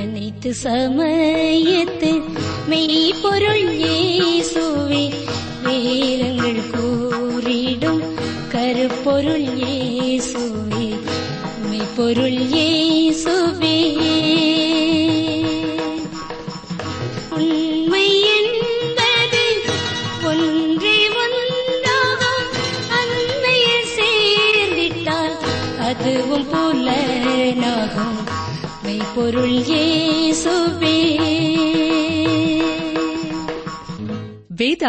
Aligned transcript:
அனைத்து 0.00 0.50
சமயத்து 0.62 2.10
மெய்ப்பொருள் 2.68 3.64
இயேசுவே 3.70 3.73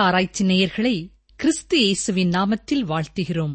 ஆராய்ச்சி 0.07 0.45
நேயர்களை 0.47 0.95
கிறிஸ்து 1.37 1.79
இயேசுவின் 1.79 2.31
நாமத்தில் 2.31 2.85
வாழ்த்துகிறோம். 2.89 3.55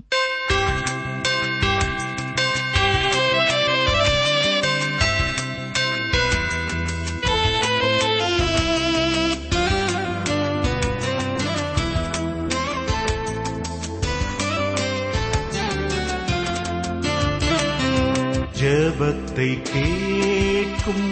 ஜபத்தை 18.59 19.49
கேட்கும் 19.73 21.07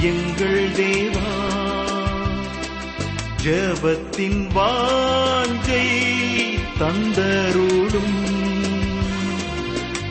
எங்கள் 0.00 0.70
தேவா 0.72 1.30
ஜபத்தின் 3.44 4.46
வாஞ்சை 4.54 5.86
தந்தருளும். 6.80 8.18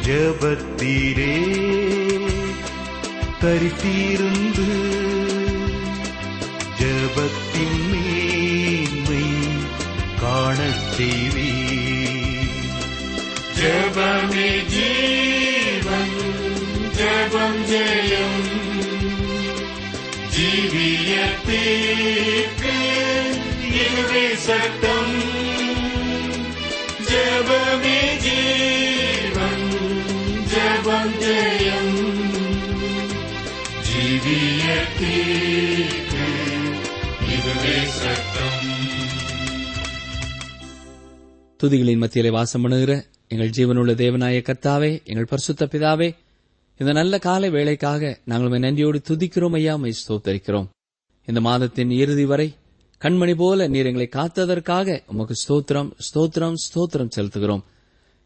ஜெபத்தீரே 0.05 1.37
தரித்திருந்து 3.41 4.71
ஜபத்தின் 6.79 7.81
மேன்மை 7.91 9.29
காணச் 10.21 10.85
செய்வீர். 10.97 11.57
ஜபமே 13.59 14.65
ஜீவன் 14.65 16.17
ஜபம் 16.95 17.65
ஜெயம். 17.65 18.57
ஜீவியத்தே 20.35 21.87
வீசட்டும் 24.11 25.13
ஜபமே 27.09 27.99
ஜீவன் 28.25 29.67
ஜெயம். 31.23 31.95
ஜீவியத்தீர்க்கு 33.89 35.27
இதுவே 37.35 37.77
துதிகளின் 41.59 41.97
மத்தியிலே 41.97 42.29
வாசம் 42.29 42.61
பண்ணுகிற 42.61 43.05
எங்கள் 43.27 43.49
ஜீவனுள்ள 43.49 43.93
தேவநாய 43.93 44.37
கர்த்தாவே 44.41 45.03
எங்கள் 45.03 45.25
பரிசுத்த 45.25 45.65
பிதாவே 45.65 46.15
இந்த 46.79 46.91
நல்ல 46.91 47.19
காலை 47.19 47.49
வேலைக்காக 47.49 48.19
நாங்கள் 48.25 48.59
நன்றியோடு 48.59 49.01
துதிக்கிறோம் 49.09 49.53
ஐயா 49.53 49.75
மை 49.75 49.93
ஸ்தோத்தரிக்கிறோம். 50.01 50.67
இந்த 51.25 51.41
மாதத்தின் 51.41 51.91
இறுதி 51.91 52.25
வரை 52.25 52.55
கண்மணி 53.01 53.35
போல 53.35 53.67
நீர் 53.67 53.85
எங்களை 53.85 54.09
காத்ததற்காக 54.11 55.03
உமக்கு 55.07 55.35
ஸ்தோத்திரம் 55.43 55.91
ஸ்தோத்திரம் 56.07 56.53
ஸ்தோத்திரம் 56.63 57.11
செலுத்துகிறோம். 57.15 57.61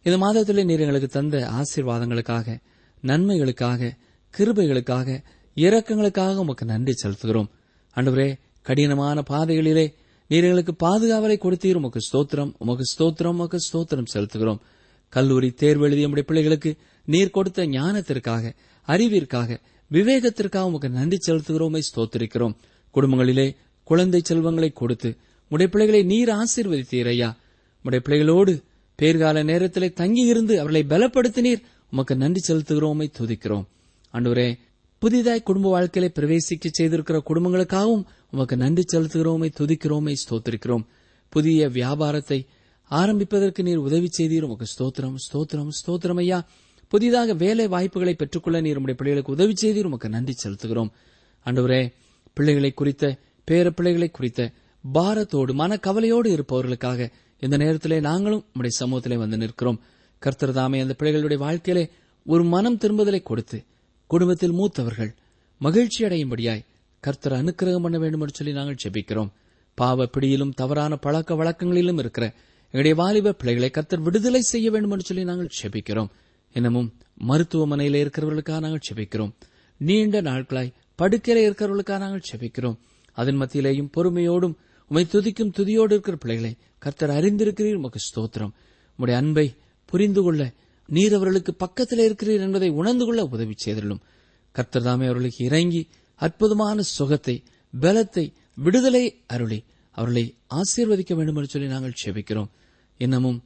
இந்த 0.03 0.17
மாதத்திலே 0.25 0.63
நீர் 0.63 0.79
எங்களுக்கு 0.79 1.07
தந்த 1.07 1.51
ஆசீர்வாதங்களுக்காக 1.57 2.57
நன்மைகளுக்காக 3.03 3.91
கிருபைகளுக்காக 4.37 5.23
இரக்கங்களுக்காக 5.55 6.35
உமக்கு 6.35 6.65
நன்றி 6.65 6.93
செலுத்துகிறோம். 7.03 7.49
அன்றுவரே 7.95 8.39
கடினமான 8.61 9.23
பாதைகளிலே 9.29 9.93
நீர் 10.27 10.43
எங்களுக்கு 10.43 10.73
பாதுகாவலை 10.85 11.37
கொடுத்தீர். 11.37 11.75
உமக்கு 11.75 11.99
ஸ்தோத்திரம் 12.07 12.53
உமக்கு 12.57 12.83
ஸ்தோத்திரம் 12.93 13.35
உமக்கு 13.37 13.57
ஸ்தோத்திரம் 13.67 14.11
செலுத்துகிறோம். 14.13 14.59
கல்லூரி 15.09 15.51
தேர்வு 15.51 15.83
எழுதிய 15.83 16.07
நம்முடைய 16.07 16.27
பிள்ளைகளுக்கு 16.27 16.77
நீர் 17.05 17.29
கொடுத்த 17.29 17.65
ஞானத்திற்காக 17.65 18.53
அறிவிற்காக 18.87 19.59
விவேகத்திற்காக 19.91 20.61
உமக்கு 20.61 20.89
நன்றி 20.89 21.17
செலுத்துகிறோமை. 21.27 21.81
ஸ்தோத்திரிக்கிறோம். 21.89 22.55
குடும்பங்களிலே 22.95 23.55
குழந்தை 23.83 24.21
செல்வங்களை 24.23 24.69
கொடுத்து 24.71 25.09
உடைய 25.51 25.71
பிள்ளைகளை 25.71 26.03
நீர் 26.03 26.29
ஆசீர்வதித்தீர் 26.29 27.07
ஐயா 27.07 27.29
உடைய 27.85 28.03
பிள்ளைகளோடு 28.05 28.53
பேர்கால 29.01 29.43
நேரத்திலே 29.43 29.89
தங்கியிருந்து 29.89 30.59
அவர்களை 30.59 30.83
பலப்படுத்தினீர். 30.89 31.61
உமக்கு 31.91 32.15
நன்றி 32.15 32.41
செலுத்துகிறோமை 32.47 33.07
துதிக்கிறோம். 33.19 33.65
அன்றுவரே 34.13 34.57
புதிதாய் 34.99 35.43
குடும்ப 35.43 35.67
வாழ்க்கையில 35.73 36.07
பிரவேசிக்க 36.17 36.69
செய்திருக்கிற 36.79 37.17
குடும்பங்களுக்காகவும் 37.29 38.03
உமக்கு 38.31 38.57
நன்றி 38.57 38.83
செலுத்துகிறோமை 38.93 39.49
துதிக்கிறோமை 39.59 40.13
ஸ்தோத்திருக்கிறோம். 40.23 40.85
புதிய 41.29 41.69
வியாபாரத்தை 41.69 42.45
ஆரம்பிப்பதற்கு 42.83 43.63
நீர் 43.63 43.77
உதவி 43.77 44.09
செய்தீர். 44.17 44.41
உமக்கு 44.41 44.65
ஸ்தோத்திரம் 44.73 45.15
ஸ்தோத்திரம் 45.25 45.69
ஸ்தோத்திரம் 45.79 46.17
ஐயா. 46.17 46.47
புதிதாக 46.87 47.33
வேலை 47.33 47.67
வாய்ப்புகளை 47.67 48.13
பெற்றுக்கொள்ள 48.13 48.61
நீர் 48.61 48.77
உடைய 48.77 48.95
பிள்ளைகளுக்கு 48.95 49.31
உதவி 49.31 49.53
செய்தீர். 49.61 49.85
உமக்கு 49.85 50.09
நன்றி 50.09 50.35
செலுத்துகிறோம். 50.43 50.91
அன்றுவரே 51.45 51.93
பிள்ளைகளை 52.33 52.71
குறித்த 52.71 53.17
பேர 53.47 53.69
பிள்ளைகளை 53.69 54.09
குறித்த 54.09 54.41
பாரத்தோடு 54.83 55.51
மனக்கவலையோடு 55.53 56.27
இருப்பவர்களுக்காக 56.35 57.09
இந்த 57.41 57.57
நேரத்திலே 57.57 57.99
நாங்களும் 57.99 58.45
உம்முடைய 58.47 58.73
சமூகத்திலே 58.79 59.15
வந்து 59.15 59.37
நிற்கிறோம். 59.37 59.79
கர்த்தர் 60.21 60.53
தாமே 60.53 60.79
அந்த 60.79 60.95
பிள்ளைகளுடைய 60.99 61.37
வாழ்க்கையிலே 61.37 61.83
ஒரு 62.25 62.43
மனம் 62.43 62.77
திரும்புதலை 62.77 63.23
கொடுத்து 63.23 63.57
குடும்பத்தில் 64.09 64.51
மூத்தவர்கள் 64.51 65.11
மகிழ்ச்சி 65.61 66.03
அடையும்படியாய் 66.03 66.65
கர்த்தர் 67.03 67.33
அனுக்கிரகம் 67.33 67.81
பண்ண 67.81 67.97
வேண்டும் 67.97 68.21
என்று 68.21 68.35
சொல்லி 68.35 68.53
நாங்கள் 68.53 68.81
செபிக்கிறோம் 68.83 69.31
பாவ 69.77 70.05
பிடியிலும் 70.05 70.53
தவறான 70.53 70.95
பழக்க 70.95 71.35
வழக்கங்களிலும் 71.35 71.97
இருக்கிற 71.97 72.25
எங்களுடைய 72.73 72.95
வாலிப 72.95 73.33
பிள்ளைகளை 73.33 73.69
கர்த்தர் 73.69 73.99
விடுதலை 73.99 74.41
செய்ய 74.41 74.71
வேண்டும் 74.71 74.91
என்று 74.91 75.05
சொல்லி 75.05 75.23
நாங்கள் 75.23 75.57
செபிக்கிறோம் 75.61 76.09
இன்னமும் 76.55 76.89
மருத்துவமனையில 77.27 78.01
இருக்கிறவர்களுக்காக 78.03 78.59
நாங்கள் 78.59 78.85
செபிக்கிறோம் 78.89 79.33
நீண்ட 79.81 80.21
நாட்களாய் 80.21 80.73
படுக்கையில 80.99 81.43
இருக்கிறவர்களுக்காக 81.47 81.97
நாங்கள் 81.97 82.27
செபிக்கிறோம் 82.31 82.77
அதன் 83.13 83.39
மத்தியிலேயும் 83.41 83.89
பொறுமையோடும் 83.95 84.55
உமை 84.91 85.03
துதிக்கும் 85.11 85.53
துதியோடு 85.57 85.93
இருக்கிற 85.95 86.15
பிள்ளைகளை 86.17 86.53
கர்த்தர் 86.79 87.09
அறிந்திருக்கிறீர். 87.09 87.79
உமக்கு 87.81 87.99
ஸ்தோத்திரம். 88.07 88.53
உம்முடைய 88.93 89.15
அன்பை 89.15 89.47
புரிந்து 89.85 90.21
கொள்ள 90.21 90.41
நீர் 90.89 91.13
அவர்களுக்கு 91.13 91.51
பக்கத்தில் 91.53 92.03
இருக்கிறீர் 92.07 92.43
என்பதை 92.45 92.69
உணர்ந்து 92.69 93.05
கொள்ள 93.05 93.21
உதவி 93.25 93.55
செய்திருளும். 93.65 94.01
கர்த்தர் 94.55 94.83
தாமே 94.83 95.05
அவர்களுக்கு 95.05 95.41
இறங்கி 95.45 95.81
அற்புதமான 96.21 96.81
சுகத்தை 96.81 97.35
பலத்தை 97.73 98.25
விடுதலை 98.53 99.03
அருளி 99.27 99.59
அவர்களை 99.97 100.23
ஆசீர்வதிக்க 100.59 101.13
வேண்டும் 101.15 101.35
என்று 101.35 101.49
சொல்லி 101.49 101.67
நாங்கள் 101.67 101.99
செபிக்கிறோம். 102.03 102.49
இன்னமும் 102.99 103.39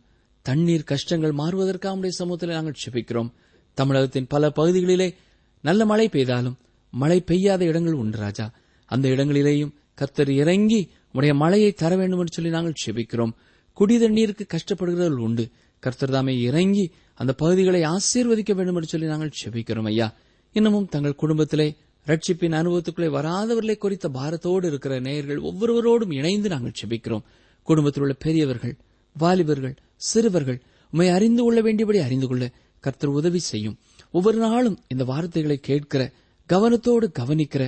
தண்ணீர் 0.46 0.84
கஷ்டங்கள் 0.84 1.32
மாறுவதற்காக 1.32 1.92
நம்முடைய 1.92 2.16
சமூகத்தில் 2.18 2.50
நாங்கள் 2.50 2.82
செபிக்கிறோம். 2.84 3.30
தமிழகத்தின் 3.78 4.28
பல 4.28 4.50
பகுதிகளிலே 4.50 5.10
நல்ல 5.64 5.82
மழை 5.86 6.08
பெய்தாலும் 6.08 6.58
மழை 6.94 7.20
பெய்யாத 7.22 7.62
இடங்கள் 7.66 7.94
உண்டு 7.94 8.18
ராஜா. 8.18 8.46
அந்த 8.88 9.06
இடங்களிலேயும் 9.10 9.74
கர்த்தர் 9.96 10.32
இறங்கி 10.42 10.82
உடைய 11.14 11.34
மழையை 11.34 11.72
தர 11.72 11.96
வேண்டும் 11.96 12.20
என்று 12.20 12.34
சொல்லி 12.34 12.52
நாங்கள் 12.52 12.82
செபிக்கிறோம். 12.86 13.34
குடி 13.74 13.96
தண்ணீருக்கு 14.00 14.46
கஷ்டப்படுகிறவர்கள் 14.54 15.24
உண்டு. 15.28 15.46
கர்த்தர் 15.84 16.10
தாமே 16.10 16.34
இறங்கி 16.42 16.86
அந்த 17.16 17.34
பகுதிகளை 17.34 17.82
ஆசீர்வதிக்க 17.82 18.54
வேண்டும் 18.54 18.76
என்று 18.76 18.88
சொல்லி 18.88 19.08
நாங்கள் 19.08 19.38
செபிக்கிறோம் 19.42 19.86
ஐயா. 19.86 20.08
இன்னமும் 20.54 20.90
தங்கள் 20.90 21.22
குடும்பத்திலே 21.24 21.68
ரட்சிப்பின் 22.08 22.56
அனுபவத்துக்குள்ளே 22.60 23.10
வராதவர்களை 23.18 23.78
குறித்த 23.78 24.08
பாரத்தோடு 24.10 24.68
இருக்கிற 24.68 25.00
நேயர்கள் 25.00 25.42
ஒவ்வொருவரோடும் 25.42 26.14
இணைந்து 26.14 26.50
நாங்கள் 26.50 26.78
செபிக்கிறோம். 26.82 27.26
குடும்பத்தில் 27.64 28.04
உள்ள 28.04 28.16
பெரியவர்கள் 28.20 28.76
வாலிபர்கள் 29.16 29.76
சிறுவர்கள் 29.96 30.60
உண்மை 30.92 31.08
அறிந்து 31.10 31.44
கொள்ள 31.44 31.62
வேண்டியபடி 31.62 32.00
அறிந்து 32.00 32.28
கொள்ள 32.28 32.46
கர்த்தர் 32.80 33.18
உதவி 33.20 33.40
செய்யும். 33.40 33.78
ஒவ்வொரு 34.12 34.38
நாளும் 34.38 34.78
இந்த 34.88 35.04
வார்த்தைகளை 35.04 35.58
கேட்கிற 35.58 36.02
கவனத்தோடு 36.50 37.08
கவனிக்கிற 37.20 37.64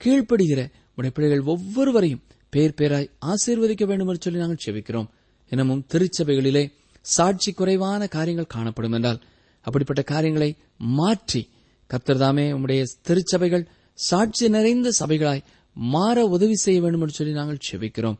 கீழ்ப்படுகிற 0.00 0.60
உடைப்பிள்ளைகள் 0.96 1.48
ஒவ்வொருவரையும் 1.52 2.22
பேர் 2.52 2.76
பேராய் 2.78 3.08
ஆசீர்வதிக்க 3.30 3.84
வேண்டும் 3.84 4.08
என்று 4.08 4.24
சொல்லி 4.24 4.42
நாங்கள் 4.42 4.64
செபிக்கிறோம். 4.64 5.08
எனவும் 5.52 5.84
திருச்சபைகளிலே 5.92 6.64
சாட்சி 7.04 7.50
குறைவான 7.52 8.02
காரியங்கள் 8.06 8.52
காணப்படும் 8.54 8.92
என்றால் 8.92 9.20
அப்படிப்பட்ட 9.66 10.02
காரியங்களை 10.02 10.50
மாற்றி 10.98 11.42
கர்த்தர்தாமே 11.90 12.44
உம்முடைய 12.56 12.82
திருச்சபைகள் 13.02 13.64
சாட்சி 13.98 14.46
நிறைந்த 14.48 14.88
சபைகளாய் 15.00 15.44
மாற 15.76 16.24
உதவி 16.26 16.54
செய்ய 16.54 16.80
வேண்டும் 16.80 17.00
என்று 17.00 17.14
சொல்லி 17.14 17.32
நாங்கள் 17.32 17.64
செபிக்கிறோம். 17.68 18.18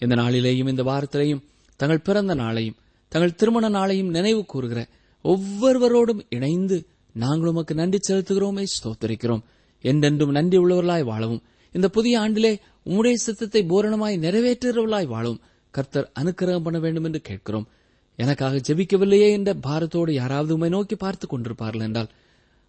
இந்த 0.00 0.14
நாளிலேயும் 0.14 0.68
இந்த 0.68 0.82
வாரத்திலேயும் 0.82 1.44
தங்கள் 1.80 2.06
பிறந்த 2.08 2.34
நாளையும் 2.34 2.78
தங்கள் 3.12 3.34
திருமண 3.34 3.68
நாளையும் 3.68 4.10
நினைவு 4.10 4.42
கூறுகிற 4.44 4.80
ஒவ்வொருவரோடும் 5.24 6.20
இணைந்து 6.28 6.76
நாங்கள் 7.14 7.50
உமக்கு 7.50 7.74
நன்றி 7.74 7.98
செலுத்துகிறோமே 8.08 8.64
ஸ்தோத்தரிக்கிறோம். 8.74 9.44
என்றென்றும் 9.80 10.30
நன்றி 10.30 10.58
உள்ளவர்களாய் 10.58 11.04
வாழவும். 11.04 11.42
இந்த 11.72 11.88
புதிய 11.88 12.18
ஆண்டிலே 12.18 12.58
உம்முடைய 12.86 13.12
சித்தத்தை 13.12 13.62
பூரணமாய் 13.62 14.18
நிறைவேற்றுகிறவர்களாய் 14.18 15.06
வாழும் 15.06 15.40
கர்த்தர் 15.70 16.12
அனுக்கிரகம் 16.20 16.62
பண்ண 16.62 16.78
வேண்டும் 16.78 17.04
என்று 17.04 17.20
கேட்கிறோம். 17.20 17.68
எனக்காக 18.16 18.56
ஜெபிக்கவில்லையே 18.56 19.30
என்ற 19.30 19.54
பாரத்தோடு 19.54 20.10
யாராவது 20.10 20.52
உம்மை 20.52 20.68
நோக்கி 20.68 20.96
பார்த்துக் 20.96 21.34
கொண்டிருப்பார்கள் 21.34 21.82
என்றால் 21.82 22.08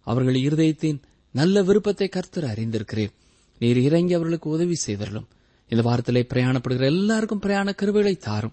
அவர்கள் 0.00 0.34
இருதயத்தின் 0.34 1.00
நல்ல 1.32 1.62
விருப்பத்தை 1.62 2.08
கர்த்தர் 2.08 2.44
அறிந்திருக்கிறேன் 2.44 3.12
நீர் 3.58 3.78
இறங்கி 3.78 4.14
அவர்களுக்கு 4.14 4.50
உதவி 4.50 4.76
செய்தரலும் 4.86 5.26
இந்த 5.68 5.82
வாரத்திலே 5.90 6.26
பிரயாணப்படுகிற 6.34 6.80
எல்லாருக்கும் 6.80 7.38
பிரயாண 7.38 7.72
கருவிகளை 7.72 8.16
தாரும். 8.16 8.52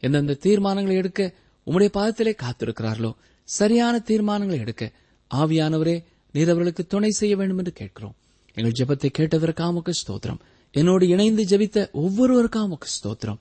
எந்தெந்த 0.00 0.36
தீர்மானங்களை 0.40 0.94
எடுக்க 0.94 1.34
உம்முடைய 1.66 1.88
பாதத்திலே 1.94 2.36
காத்திருக்கிறார்களோ 2.42 3.14
சரியான 3.44 4.02
தீர்மானங்களை 4.06 4.58
எடுக்க 4.58 4.92
ஆவியானவரே 5.34 6.04
நீர் 6.32 6.44
அவர்களுக்கு 6.44 6.86
துணை 6.86 7.10
செய்ய 7.10 7.36
வேண்டும் 7.36 7.58
என்று 7.58 7.72
கேட்கிறோம். 7.72 8.14
எங்கள் 8.54 8.72
ஜெபத்தை 8.72 9.10
கேட்டதற்காக 9.18 9.90
ஸ்தோத்திரம். 10.06 10.38
என்னோடு 10.72 11.08
இணைந்து 11.08 11.44
ஜெபித்த 11.44 11.90
ஒவ்வொருவருக்காமக்கு 11.92 12.86
ஸ்தோத்திரம். 13.02 13.38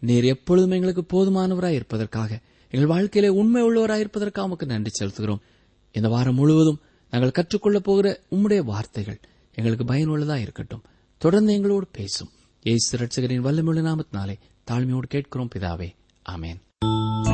நீர் 0.00 0.24
எப்பொழுதும் 0.24 0.70
எங்களுக்கு 0.70 1.02
போதுமானவராய் 1.02 1.70
இருப்பதற்காக 1.70 2.40
எங்கள் 2.70 2.88
வாழ்க்கையிலே 2.88 3.34
உண்மை 3.34 3.62
உள்ளவராய் 3.62 3.98
இருப்பதற்காக 3.98 4.46
உமக்கு 4.46 4.66
நன்றி 4.66 4.90
செலுத்துகிறோம். 5.00 5.38
இந்த 5.92 6.08
வாரம் 6.08 6.34
முழுவதும் 6.34 6.80
நாங்கள் 7.10 7.30
கற்றுக்கொள்ளப் 7.30 7.84
போகிற 7.84 8.20
உம்முடைய 8.30 8.58
வார்த்தைகள் 8.58 9.20
எங்களுக்கு 9.54 9.84
பயனுள்ளதா 9.84 10.36
இருக்கட்டும். 10.36 10.82
தொடர்ந்து 11.18 11.52
எங்களோடு 11.52 11.86
பேசும். 11.92 12.30
ஏசு 12.62 12.98
ரட்சகரின் 12.98 13.44
வல்லமுள்ள 13.44 13.82
நாமத்தினாலே 13.82 14.38
தாழ்மையோடு 14.70 15.06
கேட்கிறோம் 15.08 15.48
பிதாவே. 15.54 15.94
ஆமேன். 16.30 17.33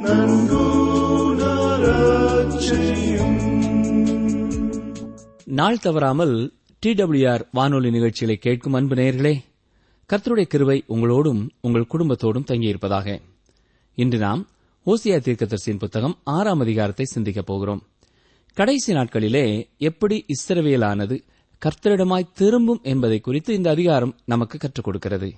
நன்குணரச் 0.03 2.57
செய்யும் 2.57 3.39
நாள் 5.45 5.79
தவறாமல் 5.79 6.53
டிடபிள்யூஆர் 6.85 7.45
வானொலி 7.51 7.91
நிகழ்ச்சிகளை 7.91 8.35
கேட்கும் 8.35 8.73
அன்பு 8.73 8.95
நேயர்களே 8.95 9.39
கர்த்தருடைய 10.13 10.23
கிருவை 10.23 10.81
உங்களோடும் 10.89 11.49
உங்கள் 11.61 11.87
குடும்பத்தோடும் 11.93 12.45
தங்கியிருப்பதாக. 12.47 13.19
இன்று 13.95 14.17
நாம் 14.17 14.47
ஓசியா 14.85 15.03
தீர்க்கதரிசியின் 15.03 15.79
புத்தகம் 15.79 16.17
ஆறாம் 16.23 16.59
அதிகாரத்தை 16.59 17.05
சிந்திக்கப் 17.05 17.45
போகிறோம். 17.45 17.83
கடைசி 18.53 18.93
நாட்களிலே 18.93 19.67
எப்படி 19.77 20.25
இஸ்ரவியலானது 20.27 21.21
கர்த்தரிடமாய் 21.65 22.31
திரும்பும் 22.33 22.79
என்பதை 22.83 23.19
குறித்து 23.19 23.53
இந்த 23.53 23.69
அதிகாரம் 23.69 24.15
நமக்கு 24.25 24.57
கற்றுக் 24.57 24.85
கொடுக்கிறது. 24.85 25.33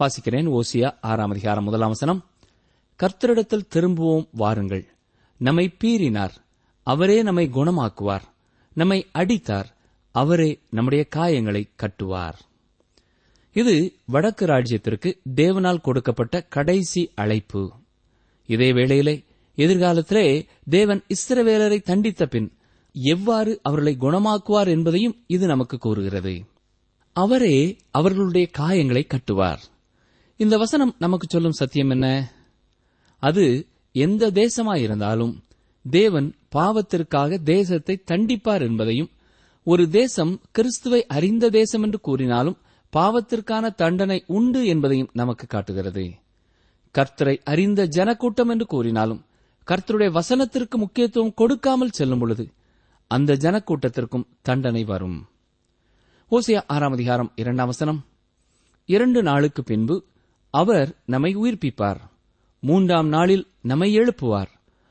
வாசிக்கிறேன் 0.00 0.60
ஓசியா 0.60 0.96
ஆறாம் 1.00 1.30
அதிகாரம் 1.30 1.64
முதலாம் 1.64 1.88
வசனம். 1.88 2.24
கர்த்தரிடத்தில் 3.02 3.66
திரும்புவோம் 3.74 4.28
வாருங்கள். 4.32 4.88
நம்மை 5.36 5.74
பீறினார். 5.84 6.30
அவரே 6.82 7.22
நம்மை 7.22 7.50
குணமாக்குவார். 7.52 8.22
நம்மை 8.72 9.06
அடித்தார். 9.12 9.76
அவரே 10.10 10.60
நம்முடைய 10.70 11.06
காயங்களை 11.16 11.68
கட்டுவார். 11.82 12.34
இது 13.52 13.94
வடக்கு 14.04 14.46
ராஜ்யத்திற்கு 14.46 15.18
தேவனால் 15.36 15.80
கொடுக்கப்பட்ட 15.80 16.42
கடைசி 16.42 17.12
அழைப்பு. 17.14 17.72
இதே 18.46 18.72
வேளையிலே 18.72 19.24
எதிர்காலத்திலே 19.56 20.46
தேவன் 20.70 21.04
இஸ்ரவேலரை 21.08 21.82
தண்டித்த 21.82 22.24
பின் 22.24 22.57
எவ்வாறு 23.00 23.60
அவர்களை 23.62 23.96
குணமாக்குவார் 24.00 24.68
என்பதையும் 24.68 25.16
இது 25.26 25.46
நமக்கு 25.46 25.78
கூறுகிறது. 25.78 26.44
அவரே 27.12 27.76
அவர்களுடைய 27.90 28.50
காயங்களை 28.58 29.02
கட்டுவார். 29.08 29.58
இந்த 30.36 30.58
வசனம் 30.58 30.94
நமக்கு 30.98 31.26
சொல்லும் 31.30 31.52
சத்தியம் 31.52 31.90
என்ன? 31.90 32.32
அது 33.18 33.66
எந்த 33.92 34.30
தேசமாயிருந்தாலும் 34.30 35.34
தேவன் 35.90 36.34
பாவத்திற்காக 36.54 37.38
தேசத்தை 37.38 38.02
தண்டிப்பார் 38.06 38.60
என்பதையும் 38.60 39.10
ஒரு 39.64 39.88
தேசம் 39.88 40.40
கிறிஸ்துவை 40.50 41.06
அறிந்த 41.06 41.50
தேசம் 41.50 41.82
என்று 41.82 42.00
கூறினாலும் 42.00 42.58
பாவத்திற்கான 42.96 43.74
தண்டனை 43.74 44.24
உண்டு 44.26 44.66
என்பதையும் 44.66 45.10
நமக்கு 45.12 45.46
காட்டுகிறது. 45.46 46.14
கர்த்தரை 46.94 47.38
அறிந்த 47.44 47.86
ஜனக்கூட்டம் 47.86 48.48
என்று 48.48 48.66
கூறினாலும் 48.66 49.24
கர்த்தருடைய 49.66 50.20
வசனத்திற்கு 50.20 50.76
முக்கியத்துவம் 50.76 51.34
கொடுக்காமல் 51.34 51.90
செல்லும் 51.90 52.18
பொழுது 52.18 52.52
அந்த 53.08 53.34
ஜனக்கூட்டத்திற்கும் 53.34 54.24
தண்டனை 54.42 54.84
வரும். 54.84 55.28
ஓசியா 56.30 56.62
ஆறாம் 56.66 56.92
அதிகாரம் 56.92 57.32
இரண்டாம் 57.36 57.66
வசனம். 57.66 58.04
இரண்டு 58.84 59.22
நாளுக்கு 59.22 59.64
பின்பு 59.64 60.04
அவர் 60.50 60.96
நம்மை 61.04 61.36
உயிர்ப்பிப்பார். 61.36 61.96
மூன்றாம் 62.60 63.08
நாளில் 63.08 63.46
நம்மை 63.60 63.98
எழுப்புவார். 63.98 64.46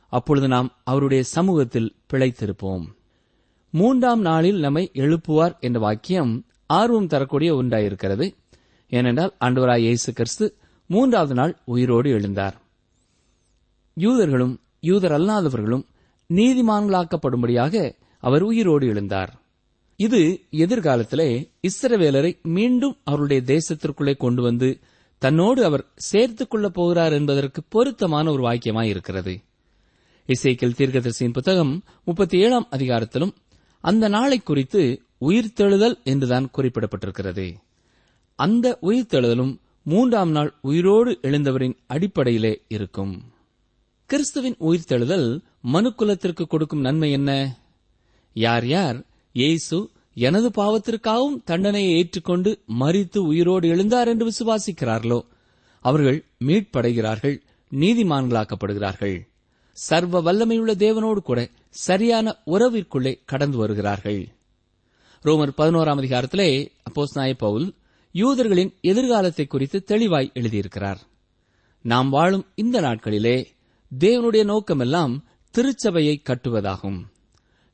அப்பொழுது 0.10 0.48
நாம் 0.48 0.72
அவருடைய 0.84 1.24
சமூகத்தில் 1.24 1.96
பிழைத்திருப்போம். 2.14 2.86
மூன்றாம் 3.70 4.22
நாளில் 4.22 4.60
நம்மை 4.60 4.92
எழுப்புவார் 4.94 5.60
என்ற 5.60 5.80
வாக்கியம் 5.80 6.46
ஆர்வம் 6.66 7.08
தரக்கூடிய 7.08 7.56
ஒன்றாயிருக்கிறது. 7.56 8.36
ஏனென்றால் 8.90 9.36
ஆண்டவராய் 9.40 9.80
இயேசு 9.80 10.14
கிறிஸ்து 10.14 10.58
மூன்றாவது 10.88 11.34
நாள் 11.34 11.58
உயிரோடு 11.66 12.20
எழுந்தார். 12.20 12.54
யூதர்களும் 14.00 14.58
யூதர் 14.80 15.12
அல்லாதவர்களும் 15.12 15.84
நீதிமான்களாக்கப்படும்படியாக 16.34 18.06
அவர் 18.28 18.42
உயிரோடு 18.42 18.88
எழுந்தார். 18.88 19.28
இது 19.96 20.42
எதிர்காலத்திலே 20.52 21.50
இஸ்ரவேலரை 21.68 22.42
மீண்டும் 22.42 22.98
அவருடைய 23.04 23.42
தேசத்திற்குள்ளே 23.42 24.18
கொண்டு 24.18 24.42
வந்து 24.42 24.80
தன்னோடு 25.18 25.64
அவர் 25.64 25.86
சேர்த்துக் 25.96 26.50
கொள்ளப் 26.50 26.74
போகிறார் 26.74 27.14
என்பதற்கு 27.14 27.64
பொருத்தமான 27.70 28.32
ஒரு 28.32 28.44
வாக்கியமாய் 28.44 28.88
இருக்கிறது. 28.88 29.40
இசைக்கில் 30.28 30.74
தீர்க்கதரிசியின் 30.78 31.34
புத்தகம் 31.34 31.84
முப்பத்தி 32.04 32.40
ஏழாம் 32.40 32.68
அதிகாரத்திலும் 32.72 33.34
அந்த 33.82 34.08
நாளை 34.08 34.40
குறித்து 34.40 35.02
உயிர்த்தெழுதல் 35.22 36.04
என்றுதான் 36.04 36.50
குறிப்பிடப்பட்டிருக்கிறது. 36.58 37.54
அந்த 38.36 38.78
உயிர்த்தெழுதலும் 38.82 39.58
மூன்றாம் 39.84 40.32
நாள் 40.32 40.54
உயிரோடு 40.62 41.20
எழுந்தவரின் 41.22 41.78
அடிப்படையிலே 41.88 42.64
இருக்கும். 42.68 43.24
கிறிஸ்துவின் 44.06 44.56
உயிர்த்தெழுதல் 44.60 45.42
மனுக்குலத்திற்கு 45.74 46.48
கொடுக்கும் 46.48 46.80
நன்மை 46.80 47.12
என்ன? 47.12 47.60
யார் 48.38 48.66
யார்? 48.68 48.98
இயேசு 49.34 49.78
எனது 50.14 50.48
பாவத்திற்காகவும் 50.50 51.44
தண்டனையை 51.46 51.92
ஏற்றுக்கொண்டு 51.98 52.52
மறித்து 52.80 53.18
உயிரோடு 53.18 53.68
எழுந்தார் 53.68 54.08
என்று 54.08 54.26
விசுவாசிக்கிறார்களோ? 54.32 55.20
அவர்கள் 55.84 56.26
மீட்படைகிறார்கள் 56.40 57.38
நீதிமான்களாக்கப்படுகிறார்கள். 57.72 59.18
சர்வ 59.72 60.22
வல்லமையுள்ள 60.22 60.72
தேவனோடு 60.84 61.22
கூட 61.22 61.50
சரியான 61.70 62.36
உறவிற்குள்ளே 62.46 63.14
கடந்து 63.26 63.58
வருகிறார்கள். 63.58 64.22
ரோமர் 65.24 65.58
பதினோராம் 65.58 66.00
அதிகாரத்திலே 66.04 66.50
அப்போஸ் 66.90 67.16
நாய 67.16 67.34
பவுல் 67.34 67.68
யூதர்களின் 68.16 68.72
எதிர்காலத்தை 68.82 69.46
குறித்து 69.48 69.84
தெளிவாய் 69.84 70.32
எழுதியிருக்கிறார். 70.34 71.02
நாம் 71.86 72.10
வாழும் 72.10 72.46
இந்த 72.56 72.82
நாட்களிலே 72.82 73.38
தேவனுடைய 74.00 74.44
நோக்கமெல்லாம் 74.44 75.14
திருச்சபையை 75.54 76.16
கட்டுவதாகும். 76.30 77.00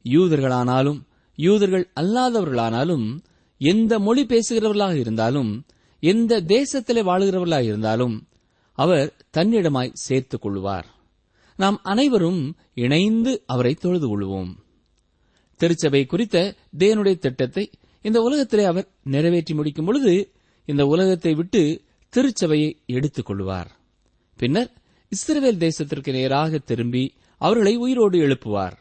யூதர்களானாலும் 0.03 1.01
யூதர்கள் 1.35 1.91
அல்லாதவர்களானாலும் 1.99 3.19
எந்த 3.57 3.99
மொழி 3.99 4.25
பேசுகிறவர்களாக 4.25 4.93
இருந்தாலும் 4.93 5.65
எந்த 5.99 6.41
தேசத்திலே 6.41 7.01
வாழுகிறவர்களாக 7.01 7.63
இருந்தாலும் 7.63 8.27
அவர் 8.73 9.15
தன்னிடமாய் 9.37 9.89
சேர்த்துக் 9.93 10.41
கொள்வார் 10.41 10.85
நாம் 11.57 11.79
அனைவரும் 11.83 12.55
இணைந்து 12.73 13.43
அவரை 13.45 13.73
தொழுது 13.73 14.07
கொள்வோம். 14.07 14.55
திருச்சபை 15.57 16.05
குறித்த 16.05 16.55
தேவனுடைய 16.79 17.17
திட்டத்தை 17.17 17.69
இந்த 18.01 18.21
உலகத்திலே 18.21 18.63
அவர் 18.63 18.87
நிறைவேற்றி 19.03 19.53
முடிக்கும் 19.53 19.85
பொழுது 19.85 20.31
இந்த 20.65 20.85
உலகத்தை 20.85 21.33
விட்டு 21.33 21.81
திருச்சபையை 22.09 22.77
எடுத்துக் 22.85 23.25
கொள்வார். 23.25 23.71
பின்னர் 24.37 24.71
இஸ்ரேல் 25.09 25.57
தேசத்திற்கு 25.57 26.11
நேராக 26.11 26.57
திரும்பி 26.57 27.13
அவர்களை 27.37 27.75
உயிரோடு 27.75 28.17
எழுப்புவார். 28.17 28.77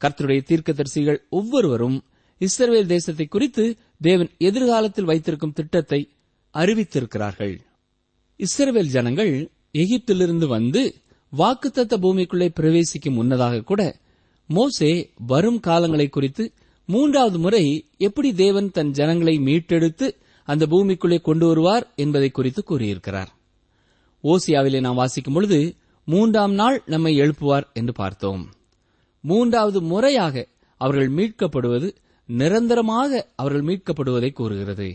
கர்த்தருடைய 0.00 0.40
தீர்க்கதரிசிகள் 0.48 1.18
ஒவ்வொருவரும் 1.30 2.04
இஸ்ரவேல் 2.40 2.86
தேசத்தை 2.86 3.26
குறித்து 3.26 3.76
தேவன் 4.00 4.30
எதிர்காலத்தில் 4.38 5.04
வைத்திருக்கும் 5.04 5.52
திட்டத்தை 5.52 6.10
அறிவித்திருக்கிறார்கள். 6.54 7.60
இஸ்ரவேல் 8.40 8.86
ஜனங்கள் 8.86 9.50
எகிப்திலிருந்து 9.72 10.46
வந்து 10.46 10.94
வாக்குத்தத்த 11.32 11.94
பூமிக்குள்ளே 12.02 12.48
பிரவேசிக்கும் 12.48 13.14
முன்னதாக 13.14 13.60
கூட 13.60 14.00
மோசே 14.46 15.10
வரும் 15.26 15.60
காலங்களை 15.66 16.08
குறித்து 16.08 16.52
மூன்றாவது 16.86 17.38
முறை 17.38 17.90
எப்படி 17.98 18.34
தேவன் 18.34 18.70
தன் 18.70 18.90
ஜனங்களை 18.90 19.38
மீட்டெடுத்து 19.38 20.16
அந்த 20.44 20.66
பூமிக்குள்ளே 20.66 21.20
கொண்டு 21.20 21.46
வருவார் 21.46 21.92
என்பதை 21.96 22.30
குறித்து 22.30 22.62
கூறியிருக்கிறார். 22.62 23.30
ஓசியாவிலே 24.24 24.80
நாம் 24.80 24.94
வாசிக்கும் 24.94 25.34
பொழுது 25.34 25.76
மூன்றாம் 26.04 26.52
நாள் 26.52 26.82
நம்மை 26.86 27.20
எழுப்புவார் 27.20 27.66
என்று 27.72 27.92
பார்த்தோம். 27.92 28.55
மூன்றாவது 29.30 29.80
முறையாக 29.92 30.46
அவர்கள் 30.80 31.10
மீட்கப்படுவது 31.18 31.88
நிரந்தரமாக 32.28 33.10
அவர்கள் 33.36 33.66
மீட்கப்படுவதை 33.68 34.30
கூறுகிறது. 34.32 34.88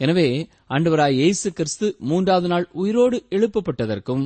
எனவே 0.00 0.28
ஆண்டவராய் 0.68 1.18
இயேசு 1.20 1.48
கிறிஸ்து 1.52 1.86
மூன்றாவது 2.10 2.48
நாள் 2.48 2.66
உயிரோடு 2.82 3.18
எழுப்பப்பட்டதற்கும் 3.30 4.24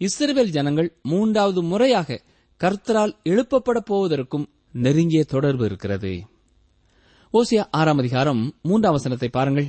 இஸ்ரேல் 0.00 0.54
ஜனங்கள் 0.56 0.88
மூன்றாவது 1.02 1.60
முறையாக 1.62 2.18
கர்த்தரால் 2.60 3.14
எழுப்பப்பட 3.24 3.78
போவதற்கும் 3.90 4.46
நெருங்கிய 4.84 5.22
தொடர்பு 5.24 5.64
இருக்கிறது. 5.64 6.12
ஓசியா 7.34 7.62
ஆறாம் 7.70 8.00
அதிகாரம் 8.02 8.42
மூன்றாம் 8.62 8.96
வசனத்தை 8.96 9.28
பாருங்கள். 9.28 9.68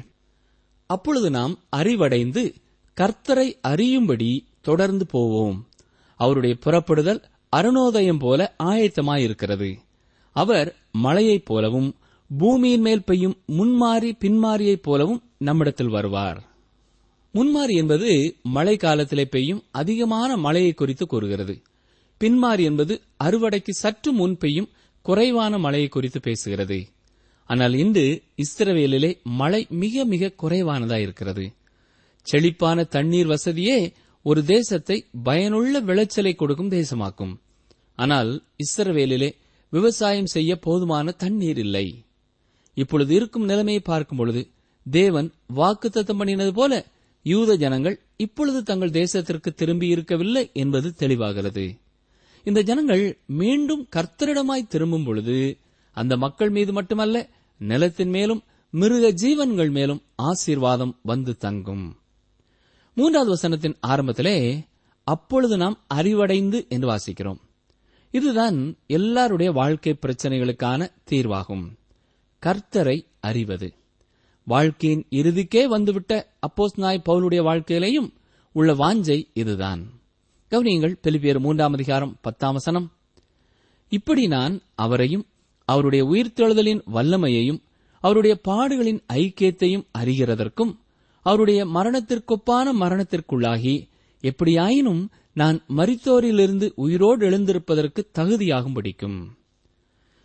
அப்பொழுது 0.89 1.29
நாம் 1.29 1.53
அறிவடைந்து 1.69 2.43
கர்த்தரை 2.97 3.47
அறியும்படி 3.61 4.31
தொடர்ந்து 4.61 5.05
போவோம். 5.05 5.57
அவருடைய 6.19 6.55
புறப்படுதல் 6.65 7.21
அருணோதயம் 7.55 8.19
போல 8.19 8.55
ஆயத்தமாயிருக்கிறது. 8.63 9.77
அவர் 10.31 10.75
மழையைப் 10.91 11.45
போலவும் 11.45 11.95
பூமியின் 12.37 12.81
மேல் 12.81 13.03
பெய்யும் 13.03 13.37
முன்மாறி 13.47 14.11
பின்மாறியைப் 14.19 14.83
போலவும் 14.83 15.23
நம்மிடத்தில் 15.37 15.89
வருவார். 15.89 16.43
முன்மாறி 17.33 17.75
என்பது 17.75 18.35
மழை 18.43 18.77
காலத்திலே 18.77 19.25
பெய்யும் 19.25 19.63
அதிகமான 19.71 20.37
மழையை 20.37 20.73
குறித்து 20.73 21.07
கூறுகிறது. 21.07 21.61
பின்மாறி 22.19 22.63
என்பது 22.63 23.01
அறுவடைக்கு 23.23 23.69
சற்று 23.69 24.13
முன் 24.13 24.37
பெய்யும் 24.37 24.69
குறைவான 25.01 25.57
மழையை 25.57 25.87
குறித்து 25.87 26.19
பேசுகிறது. 26.19 26.85
ஆனால் 27.45 27.73
இன்று 27.73 28.23
இஸ்ரவேலிலே 28.37 29.21
மழை 29.23 29.65
மிக 29.69 30.05
மிக 30.05 30.31
குறைவானதா 30.43 30.97
இருக்கிறது. 30.99 31.51
செழிப்பான 32.21 32.83
தண்ணீர் 32.83 33.27
வசதியே 33.27 33.93
ஒரு 34.23 34.45
தேசத்தை 34.45 35.05
பயனுள்ள 35.23 35.79
விளைச்சலை 35.79 36.35
கொடுக்கும் 36.35 36.69
தேசமாக்கும். 36.69 37.35
ஆனால் 37.95 38.31
இஸ்ரவேலிலே 38.63 39.29
விவசாயம் 39.69 40.33
செய்ய 40.35 40.51
போதுமான 40.59 41.11
தண்ணீர் 41.11 41.57
இல்லை. 41.57 42.05
இப்பொழுது 42.73 43.15
இருக்கும் 43.15 43.45
நிலைமையை 43.45 43.81
பார்க்கும் 43.81 44.17
பொழுது 44.17 44.41
தேவன் 44.85 45.33
வாக்குத்தத்தம் 45.55 46.19
பண்ணினது 46.19 46.51
போல 46.51 46.85
யூத 47.23 47.55
ஜனங்கள் 47.55 47.97
இப்பொழுது 48.17 48.63
தங்கள் 48.63 48.95
தேசத்திற்கு 49.01 49.49
திரும்பி 49.55 49.87
இருக்கவில்லை 49.87 50.49
என்பது 50.53 50.93
தெளிவாகிறது. 50.99 51.65
இந்த 52.43 52.61
ஜனங்கள் 52.61 53.19
மீண்டும் 53.25 53.87
கர்த்தரிடமாய் 53.95 54.67
திரும்பும் 54.67 55.03
பொழுது 55.03 55.37
அந்த 55.97 56.17
மக்கள் 56.17 56.49
மீது 56.49 56.73
மட்டுமல்ல 56.73 57.29
நிலத்தின் 57.57 58.09
மேலும் 58.09 58.43
மிருக 58.69 59.09
ஜீவன்கள் 59.11 59.69
மேலும் 59.69 60.01
ஆசீர்வாதம் 60.15 60.99
வந்து 61.01 61.37
தங்கும். 61.37 61.85
மூன்றாவது 62.97 63.31
வசனத்தின் 63.31 63.77
ஆரம்பத்திலே 63.87 64.37
அப்பொழுது 65.03 65.57
நாம் 65.57 65.77
அறிவடைந்து 65.87 66.65
என்று 66.69 66.87
வாசிக்கிறோம். 66.91 67.41
இதுதான் 68.11 68.77
எல்லாருடைய 68.87 69.51
வாழ்க்கை 69.51 69.97
பிரச்சனைகளுக்கான 70.01 70.89
தீர்வாகும். 71.09 71.65
கர்த்தரை 72.45 73.05
அறிவது. 73.19 73.73
வாழ்க்கையின் 74.43 75.05
இறுதிக்கே 75.09 75.63
வந்துவிட்ட 75.63 76.31
அப்போஸ் 76.47 76.79
நாய் 76.79 77.01
பவுலுடைய 77.05 77.41
வாழ்க்கையிலேயும் 77.43 78.13
உள்ள 78.51 78.73
வாஞ்சை 78.73 79.23
இதுதான். 79.33 79.89
கவனியங்கள் 80.49 80.95
பெலிபியர் 81.03 81.39
மூன்றாம் 81.39 81.73
அதிகாரம் 81.73 82.17
பத்தாம் 82.21 82.53
வசனம். 82.53 82.91
இப்படி 83.89 84.27
நான் 84.27 84.61
அவரையும் 84.75 85.25
அவருடைய 85.65 86.05
உயிர்த்தெழுதலின் 86.05 86.81
வல்லமையையும் 86.93 87.61
அவருடைய 87.99 88.39
பாடுகளின் 88.47 89.03
ஐக்கியத்தையும் 89.13 89.85
அறிகிறதற்கும் 89.97 90.75
அவருடைய 91.21 91.65
மரணத்திற்கொப்பான 91.65 92.73
மரணத்திற்குள்ளாகி 92.79 93.87
எப்படியாயினும் 94.21 95.07
நான் 95.35 95.63
மரித்தோரிலிருந்து 95.67 96.71
உயிரோடு 96.75 97.29
எழுந்திருப்பதற்கு 97.29 98.01
தகுதியாகும் 98.19 98.73
படிக்கும் 98.73 99.37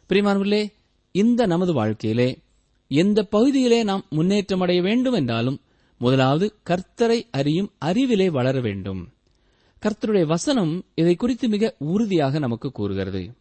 பிரிமானவர்களே 0.08 0.68
இந்த 1.12 1.46
நமது 1.46 1.72
வாழ்க்கையிலே 1.72 2.42
எந்த 2.88 3.22
பகுதியிலே 3.22 3.82
நாம் 3.82 4.06
முன்னேற்றம் 4.10 4.60
அடைய 4.60 4.82
வேண்டும் 4.82 5.12
என்றாலும் 5.12 5.60
முதலாவது 5.98 6.54
கர்த்தரை 6.70 7.22
அறியும் 7.30 7.72
அறிவிலே 7.78 8.30
வளர 8.30 8.60
வேண்டும். 8.60 9.12
கர்த்தருடைய 9.82 10.26
வசனம் 10.26 10.84
இதை 10.94 11.14
குறித்து 11.14 11.48
மிக 11.48 11.76
உறுதியாக 11.78 12.38
நமக்கு 12.38 12.72
கூறுகிறது. 12.72 13.34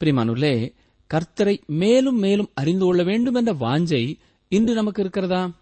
பிரிமானுள்ளே 0.00 0.74
கர்த்தரை 1.14 1.66
மேலும் 1.66 2.18
மேலும் 2.18 2.50
அறிந்து 2.54 2.84
கொள்ள 2.84 3.02
வேண்டும் 3.02 3.34
என்ற 3.34 3.54
வாஞ்சை 3.54 4.18
இன்று 4.48 4.74
நமக்கு 4.74 5.02
இருக்கிறதா? 5.02 5.52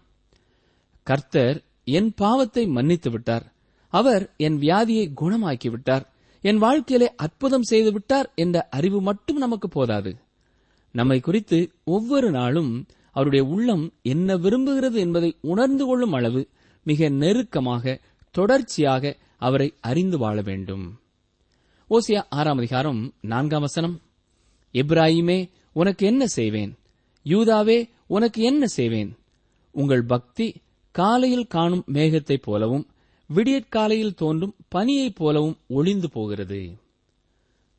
கர்த்தர் 1.03 1.63
என் 1.83 2.13
பாவத்தை 2.13 2.67
மன்னித்து 2.67 3.09
விட்டார் 3.09 3.52
அவர் 3.93 4.33
என் 4.37 4.59
வியாதியை 4.59 5.11
குணமாக்கிவிட்டார். 5.21 6.05
என் 6.41 6.57
வாழ்க்கையிலே 6.57 7.15
அற்புதம் 7.15 7.63
செய்து 7.63 7.91
விட்டார் 7.91 8.31
என்ற 8.35 8.67
அறிவு 8.71 9.01
மட்டும் 9.01 9.37
நமக்கு 9.37 9.69
போதாது. 9.69 10.17
நம்மை 10.91 11.19
குறித்து 11.19 11.71
ஒவ்வொரு 11.83 12.31
நாளும் 12.31 12.85
அவருடைய 13.11 13.45
உள்ளம் 13.45 13.93
என்ன 14.01 14.37
விரும்புகிறது 14.37 14.91
என்பதை 14.91 15.35
உணர்ந்து 15.41 15.85
கொள்ளும் 15.85 16.13
அளவு 16.13 16.47
மிக 16.83 17.09
நெருக்கமாக 17.09 17.99
தொடர்ச்சியாக 18.31 19.17
அவரை 19.37 19.73
அறிந்து 19.81 20.17
வாழ 20.17 20.41
வேண்டும். 20.41 20.99
ஓசியா 21.89 22.25
ஆறாம் 22.29 22.57
அதிகாரம் 22.57 23.13
நான்காம் 23.21 23.61
வசனம். 23.61 24.01
எப்ராயிமே 24.73 25.49
உனக்கு 25.73 26.05
என்ன 26.05 26.25
செய்வேன்? 26.27 26.77
யூதாவே 27.23 27.89
உனக்கு 28.07 28.41
என்ன 28.43 28.65
செய்வேன்? 28.65 29.17
உங்கள் 29.71 30.03
பக்தி 30.03 30.55
காலையில் 30.91 31.47
காணும் 31.47 31.83
மேகத்தைப் 31.87 32.43
போலவும் 32.43 32.87
விடியற்காலையில் 33.33 34.13
தோன்றும் 34.13 34.55
பனியைப் 34.75 35.15
போலவும் 35.15 35.57
ஒளிந்து 35.67 36.09
போகிறது. 36.09 36.73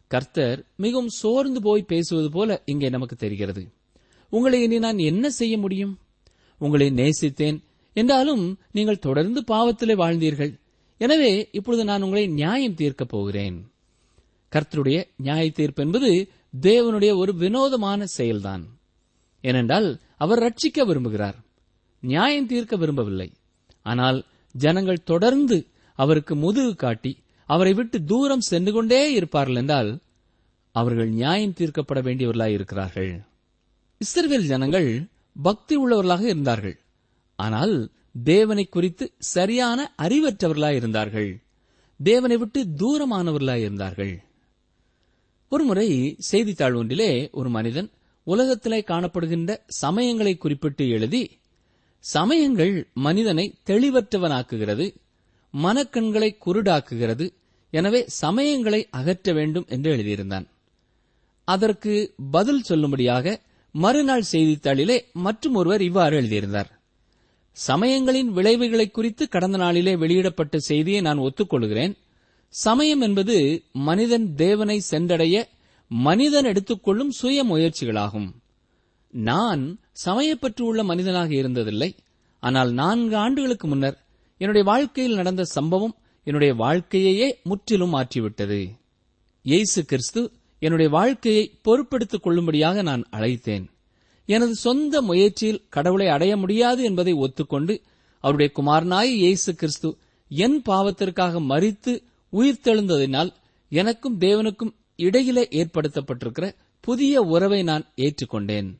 கர்த்தர் 0.06 0.64
மிகவும் 0.76 1.08
சோர்ந்து 1.08 1.62
போய் 1.62 1.82
பேசுவது 1.82 2.30
போல 2.30 2.62
இங்கே 2.64 2.88
நமக்கு 2.88 3.16
தெரிகிறது. 3.16 3.72
உங்களை 4.30 4.62
இனி 4.62 4.78
நான் 4.78 4.98
என்ன 4.98 5.30
செய்ய 5.30 5.58
முடியும்? 5.58 5.98
உங்களை 6.58 6.90
நேசித்தேன். 6.90 7.62
என்றாலும் 7.92 8.58
நீங்கள் 8.72 8.98
தொடர்ந்து 8.98 9.44
பாவத்திலே 9.46 9.94
வாழ்ந்தீர்கள். 9.94 10.60
எனவே 10.96 11.48
இப்பொழுது 11.52 11.84
நான் 11.84 12.02
உங்களை 12.02 12.26
நியாயம் 12.26 12.74
தீர்க்கப் 12.74 13.08
போகிறேன். 13.08 13.70
கர்த்தருடைய 14.52 15.04
நியாய 15.16 15.50
தீர்ப்பு 15.50 15.84
என்பது 15.84 16.28
தேவனுடைய 16.62 17.16
ஒரு 17.16 17.34
வினோதமான 17.34 18.04
செயல்தான். 18.18 18.62
ஏனென்றால் 19.40 20.00
அவர் 20.16 20.38
ரட்சிக்க 20.38 20.84
விரும்புகிறார். 20.84 21.34
நியாயம் 22.00 22.46
தீர்க்க 22.46 22.76
விரும்பவில்லை. 22.76 23.32
ஆனால் 23.82 24.24
ஜனங்கள் 24.56 25.02
தொடர்ந்து 25.02 25.66
அவருக்கு 25.94 26.34
முதுகு 26.36 26.74
காட்டி 26.74 27.18
அவரை 27.44 27.74
விட்டு 27.74 28.04
தூரம் 28.04 28.40
சென்று 28.40 28.72
கொண்டே 28.72 29.12
இருப்பார்கள் 29.12 29.54
என்றால் 29.54 29.98
அவர்கள் 30.72 31.08
நியாயம் 31.08 31.52
தீர்க்கப்பட 31.52 32.00
வேண்டியவர்களாய் 32.00 32.52
இருக்கிறார்கள். 32.52 33.24
இஸ்ரேல் 33.98 34.46
ஜனங்கள் 34.46 35.08
பக்தி 35.42 35.86
உள்ளவர்களாக 35.86 36.20
இருந்தார்கள். 36.20 36.80
ஆனால் 37.36 37.90
தேவனை 38.24 38.64
குறித்து 38.64 39.12
சரியான 39.18 39.94
அறிவற்றவர்களாய் 39.98 40.74
இருந்தார்கள். 40.74 41.42
தேவனை 41.98 42.36
விட்டு 42.36 42.66
தூரமானவர்களாய் 42.78 43.60
இருந்தார்கள். 43.60 44.22
ஒருமுறை 45.48 46.16
செய்தித்தாள் 46.18 46.74
ஒன்றிலே 46.74 47.30
ஒரு 47.32 47.48
மனிதன் 47.48 47.90
உலகத்திலே 48.24 48.84
காணப்படுகின்ற 48.86 49.58
சமயங்களை 49.82 50.38
குறிப்பிட்டு 50.38 50.88
எழுதி 50.88 51.38
சமயங்கள் 52.12 52.74
மனிதனை 52.94 53.44
தெளிவற்றவனாக்குகிறது 53.66 54.86
மனக்கண்களை 55.54 56.30
குருடாக்குகிறது. 56.46 57.26
எனவே 57.72 58.00
சமயங்களை 58.22 58.80
அகற்ற 58.90 59.32
வேண்டும் 59.32 59.66
என்று 59.68 59.88
எழுதியிருந்தான். 59.96 60.46
அதற்கு 61.48 62.14
பதில் 62.30 62.62
சொல்லும்படியாக 62.68 63.36
மறுநாள் 63.74 64.30
செய்தித்தாளிலே 64.32 64.98
மற்றும் 65.12 65.54
ஒருவர் 65.54 65.82
இவ்வாறு 65.82 66.16
எழுதியிருந்தார். 66.16 66.70
சமயங்களின் 67.56 68.30
விளைவுகளை 68.32 68.90
குறித்து 68.90 69.28
கடந்த 69.28 69.56
நாளிலே 69.56 69.96
வெளியிடப்பட்ட 69.96 70.58
செய்தியை 70.58 71.00
நான் 71.00 71.18
ஒத்துக்கொள்கிறேன். 71.18 71.94
சமயம் 72.48 73.00
என்பது 73.00 73.62
மனிதன் 73.72 74.34
தேவனை 74.34 74.78
சென்றடைய 74.92 75.36
மனிதன் 75.88 76.44
எடுத்துக்கொள்ளும் 76.44 77.10
சுய 77.10 77.44
முயற்சிகளாகும். 77.44 78.30
நான் 79.14 79.78
சமயப்பற்றுள்ள 80.04 80.82
மனிதனாக 80.84 81.30
இருந்ததில்லை. 81.34 81.96
ஆனால் 82.40 82.72
நான்கு 82.72 83.16
ஆண்டுகளுக்கு 83.16 83.68
முன்னர் 83.68 83.98
என்னுடைய 84.36 84.66
வாழ்க்கையில் 84.66 85.14
நடந்த 85.14 85.44
சம்பவம் 85.44 85.94
என்னுடைய 86.22 86.54
வாழ்க்கையையே 86.54 87.28
முற்றிலும் 87.42 87.94
மாற்றிவிட்டது. 87.94 88.70
இயேசு 89.42 89.84
கிறிஸ்து 89.84 90.32
என்னுடைய 90.58 90.90
வாழ்க்கையை 90.90 91.58
பொறுப்பெடுத்துக் 91.64 92.22
கொள்ளும்படியாக 92.22 92.82
நான் 92.82 93.08
அழைத்தேன். 93.10 93.64
எனது 94.26 94.54
சொந்த 94.54 95.02
முயற்சியில் 95.02 95.64
கடவுளை 95.68 96.08
அடைய 96.08 96.36
முடியாது 96.36 96.82
என்பதை 96.84 97.12
ஒத்துக்கொண்டு 97.14 97.74
அவருடைய 98.20 98.50
குமாரனாய் 98.56 99.12
இயேசு 99.14 99.54
கிறிஸ்து 99.54 99.98
என் 100.30 100.62
பாவத்திற்காக 100.68 101.40
மறித்து 101.40 101.92
உயிர்த்தெழுந்ததினால் 102.32 103.30
எனக்கும் 103.68 104.20
தேவனுக்கும் 104.20 104.74
இடையிலே 104.96 105.48
ஏற்படுத்தப்பட்டிருக்கிற 105.50 106.46
புதிய 106.80 107.20
உறவை 107.20 107.62
நான் 107.62 107.84
ஏற்றுக்கொண்டேன். 107.96 108.70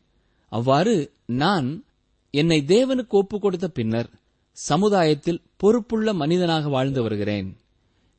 அவ்வாறு 0.57 1.13
நான் 1.27 1.85
என்னை 2.31 2.65
தேவனுக்கு 2.67 3.09
ஒப்புக் 3.09 3.41
கொடுத்த 3.41 3.69
பின்னர் 3.69 4.11
சமுதாயத்தில் 4.53 5.43
பொறுப்புள்ள 5.57 6.13
மனிதனாக 6.13 6.69
வாழ்ந்து 6.69 7.03
வருகிறேன். 7.03 7.57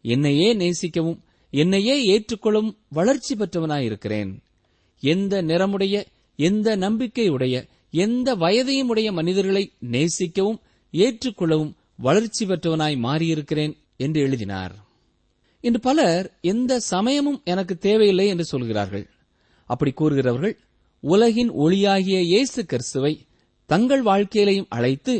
என்னையே 0.01 0.53
நேசிக்கவும் 0.53 1.19
என்னையே 1.49 1.95
ஏற்றுக்கொள்ளவும் 2.09 2.75
வளர்ச்சி 2.89 3.35
பெற்றவனாயிருக்கிறேன். 3.35 4.31
எந்த 4.99 5.41
நிறமுடைய 5.41 6.05
எந்த 6.35 6.77
நம்பிக்கையுடைய 6.77 7.67
எந்த 7.89 8.35
வயதையும் 8.35 8.87
உடைய 8.87 9.11
மனிதர்களை 9.11 9.71
நேசிக்கவும் 9.91 10.59
ஏற்றுக்கொள்ளவும் 10.91 11.73
வளர்ச்சி 11.97 12.45
பெற்றவனாய் 12.45 12.99
மாறியிருக்கிறேன் 13.07 13.73
என்று 13.97 14.21
எழுதினார். 14.21 14.75
இன்று 15.61 15.79
பலர் 15.79 16.37
எந்த 16.41 16.79
சமயமும் 16.79 17.41
எனக்கு 17.43 17.77
தேவையில்லை 17.77 18.27
என்று 18.27 18.45
சொல்கிறார்கள். 18.45 19.09
அப்படி 19.65 19.91
கூறுகிறவர்கள் 19.91 20.59
உலகின் 21.11 21.51
ஒளியாகிய 21.51 22.19
இயேசு 22.19 22.65
கிறிஸ்துவை 22.65 23.11
தங்கள் 23.65 24.03
வாழ்க்கையிலையும் 24.03 24.69
அழைத்து 24.69 25.13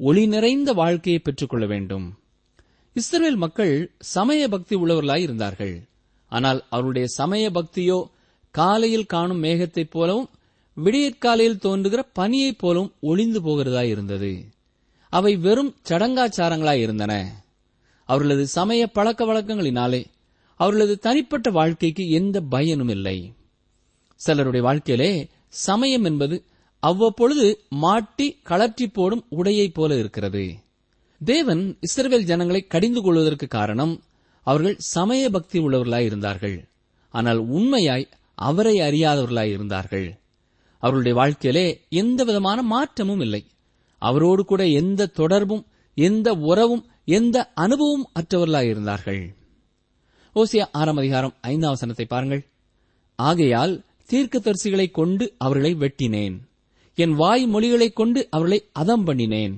ஒளி 0.00 0.26
நிறைந்த 0.26 0.72
வாழ்க்கையை 0.72 1.20
பெற்றுக்கொள்ள 1.20 1.66
வேண்டும். 1.66 2.06
இஸ்ரேல் 2.96 3.36
மக்கள் 3.36 3.74
சமய 3.98 4.48
பக்தி 4.48 4.76
உள்ளவர்களாய் 4.76 5.20
இருந்தார்கள். 5.20 5.74
ஆனால் 6.32 6.60
அவருடைய 6.70 7.06
சமய 7.06 7.50
பக்தியோ 7.50 7.98
காலையில் 8.50 9.06
காணும் 9.06 9.38
மேகத்தைப் 9.38 9.90
போலவும் 9.90 10.28
விடியற்காலையில் 10.76 11.58
தோன்றுகிற 11.58 12.02
பனியைப் 12.18 12.58
போலவும் 12.58 12.92
ஒளிந்து 13.00 13.40
போகிறதாய் 13.40 13.88
இருந்தது. 13.88 14.32
அவை 15.12 15.36
வெறும் 15.36 15.74
சடங்காச்சாரங்களாய் 15.88 16.80
இருந்தன. 16.80 17.12
அவர்களது 18.08 18.46
சமய 18.46 18.86
பழக்க 18.86 19.24
வழக்கங்களினாலே 19.24 20.02
அவர்களது 20.60 20.98
தனிப்பட்ட 20.98 21.50
வாழ்க்கைக்கு 21.50 22.04
எந்த 22.10 22.40
பயனும் 22.40 22.88
இல்லை 22.88 23.18
சிலருடைய 24.24 24.62
வாழ்க்கையிலே 24.66 25.12
சமயம் 25.48 26.04
என்பது 26.04 26.36
அவ்வப்பொழுது 26.82 27.46
மாட்டி 27.84 28.26
கலற்றி 28.48 28.86
போடும் 28.92 29.24
உடையைப் 29.30 29.74
போல 29.74 29.98
இருக்கிறது. 29.98 30.44
தேவன் 31.20 31.62
இஸ்ரவேல் 31.86 32.28
ஜனங்களை 32.30 32.60
கடிந்து 32.66 33.00
கொள்வதற்கு 33.02 33.46
காரணம் 33.48 33.94
அவர்கள் 34.46 34.76
சமய 34.94 35.30
பக்தி 35.30 35.58
உள்ளவர்களாய் 35.58 36.08
இருந்தார்கள். 36.10 36.56
ஆனால் 37.14 37.40
உண்மையாய் 37.56 38.06
அவரை 38.34 38.74
அறியாதவர்களாய் 38.78 39.52
இருந்தார்கள். 39.56 40.06
அவர்களுடைய 40.82 41.14
வாழ்க்கையிலே 41.18 41.66
எந்த 41.88 42.20
விதமான 42.24 42.62
மாற்றமும் 42.62 43.20
இல்லை. 43.20 43.42
அவரோடு 44.02 44.44
கூட 44.44 44.62
எந்த 44.80 45.10
தொடர்பும் 45.20 45.64
எந்த 45.96 46.28
உறவும் 46.50 46.84
எந்த 47.04 47.36
அனுபவம் 47.54 48.06
அற்றவர்களாய் 48.18 48.70
இருந்தார்கள். 48.72 49.22
ஓசியா 50.36 50.66
ஆறாம் 50.72 50.96
அதிகாரம் 50.96 51.34
ஐந்தாம் 51.40 51.70
வசனத்தை 51.70 52.04
பாருங்கள். 52.04 52.42
ஆகையால் 53.18 53.74
தீர்க்கதரிசிகளைக் 54.12 54.90
கொண்டு 54.90 55.34
அவர்களை 55.38 55.74
வெட்டினேன். 55.74 56.38
என் 56.94 57.14
வாய் 57.14 57.46
மொழிகளைக் 57.46 57.92
கொண்டு 57.92 58.26
அவர்களை 58.30 58.68
அதம் 58.72 59.06
பண்ணினேன். 59.06 59.54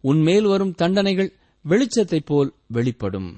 உன்மேல் 0.00 0.44
வரும் 0.44 0.74
தண்டனைகள் 0.74 1.32
வெளிச்சத்தைப் 1.68 2.26
போல் 2.26 2.52
வெளிப்படும். 2.66 3.34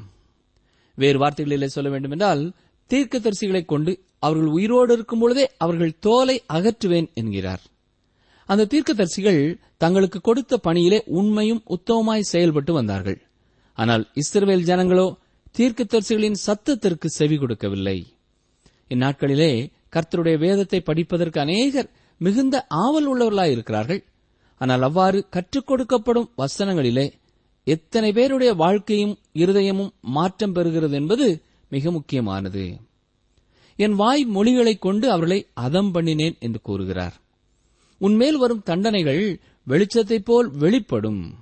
வேறு 0.95 1.19
வார்த்தைகளிலே 1.19 1.65
சொல்ல 1.65 1.91
வேண்டுமென்றால் 1.91 2.53
தீர்க்கதரிசிகளைக் 2.91 3.65
கொண்டு 3.65 3.99
அவர்கள் 4.19 4.47
உயிரோடு 4.47 4.93
இருக்கும் 4.95 5.19
பொழுதே 5.19 5.51
அவர்கள் 5.57 5.99
தோலை 5.99 6.43
அகற்றுவேன் 6.53 7.15
என்கிறார். 7.15 7.61
அந்த 8.47 8.65
தீர்க்கதரிசிகள் 8.65 9.59
தங்களுக்கு 9.77 10.21
கொடுத்த 10.21 10.59
பணியிலே 10.59 11.03
உண்மையும் 11.07 11.63
உத்தமமாய் 11.69 12.21
செயல்பட்டு 12.21 12.73
வந்தார்கள். 12.73 13.23
ஆனால் 13.75 14.09
இஸ்ரவேல் 14.15 14.63
ஜனங்களோ 14.63 15.17
தீர்க்கதரிசிகளின் 15.59 16.35
சத்தத்திற்கு 16.47 17.07
செவி 17.07 17.37
கொடுக்கவில்லை. 17.37 18.07
இந்நாட்களிலே 18.89 19.71
கர்த்தருடைய 19.93 20.39
வேதத்தை 20.39 20.81
படிப்பதற்கு 20.81 21.41
அநேகர் 21.41 21.91
மிகுந்த 22.19 22.67
ஆவல் 22.69 23.17
உள்ளவர்களாய் 23.17 23.51
இருக்கிறார்கள். 23.51 24.05
ஆனால் 24.57 24.83
அவ்வாறு 24.83 25.27
கற்றுக் 25.31 25.71
கொடுக்கப்படும் 25.71 26.31
வசனங்களிலே 26.39 27.13
எத்தனை 27.65 28.13
பேருடைய 28.13 28.55
வாழ்க்கையும் 28.55 29.19
இருதயமும் 29.33 29.91
மாற்றம் 30.01 30.55
பெறுகிறது 30.55 30.91
என்பது 30.91 31.43
மிக 31.71 31.91
முக்கியமானது. 31.91 32.81
என் 33.77 33.95
வாய் 33.95 34.27
மொழிகளைக் 34.35 34.79
கொண்டு 34.79 35.11
அவர்களை 35.11 35.47
அதம் 35.55 35.95
பண்ணினேன் 35.95 36.39
என்று 36.39 36.61
கூறுகிறார். 36.61 37.15
உன்மேல் 37.99 38.39
வரும் 38.39 38.63
தண்டனைகள் 38.63 39.41
வெளிச்சத்தைப் 39.67 40.25
போல் 40.25 40.51
வெளிப்படும். 40.51 41.35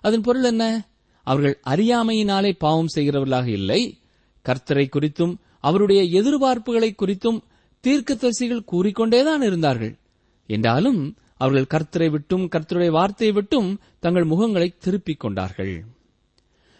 அதன் 0.00 0.20
பொருள் 0.20 0.44
என்ன? 0.44 0.88
அவர்கள் 1.22 1.60
அறியாமையினாலே 1.66 2.52
பாவம் 2.58 2.88
செய்கிறவர்களாக 2.94 3.46
இல்லை. 3.46 4.00
கர்த்தரை 4.44 4.88
குறித்தும் 4.88 5.36
அவருடைய 5.60 6.02
எதிர்பார்ப்புகளை 6.02 6.94
குறித்தும் 6.98 7.42
தீர்க்கதரிசிகள் 7.86 8.68
கூறிக்கொண்டேதான் 8.72 9.42
இருந்தார்கள். 9.42 9.98
என்றாலும் 10.46 11.16
அவர்கள் 11.36 11.70
கர்த்தரை 11.74 12.10
விட்டும் 12.10 12.48
கர்த்தருடைய 12.48 12.90
வார்த்தையை 12.90 13.34
விட்டும் 13.34 13.80
தங்கள் 14.00 14.26
முகங்களை 14.26 14.76
திருப்பிக் 14.78 15.20
கொண்டார்கள். 15.20 15.84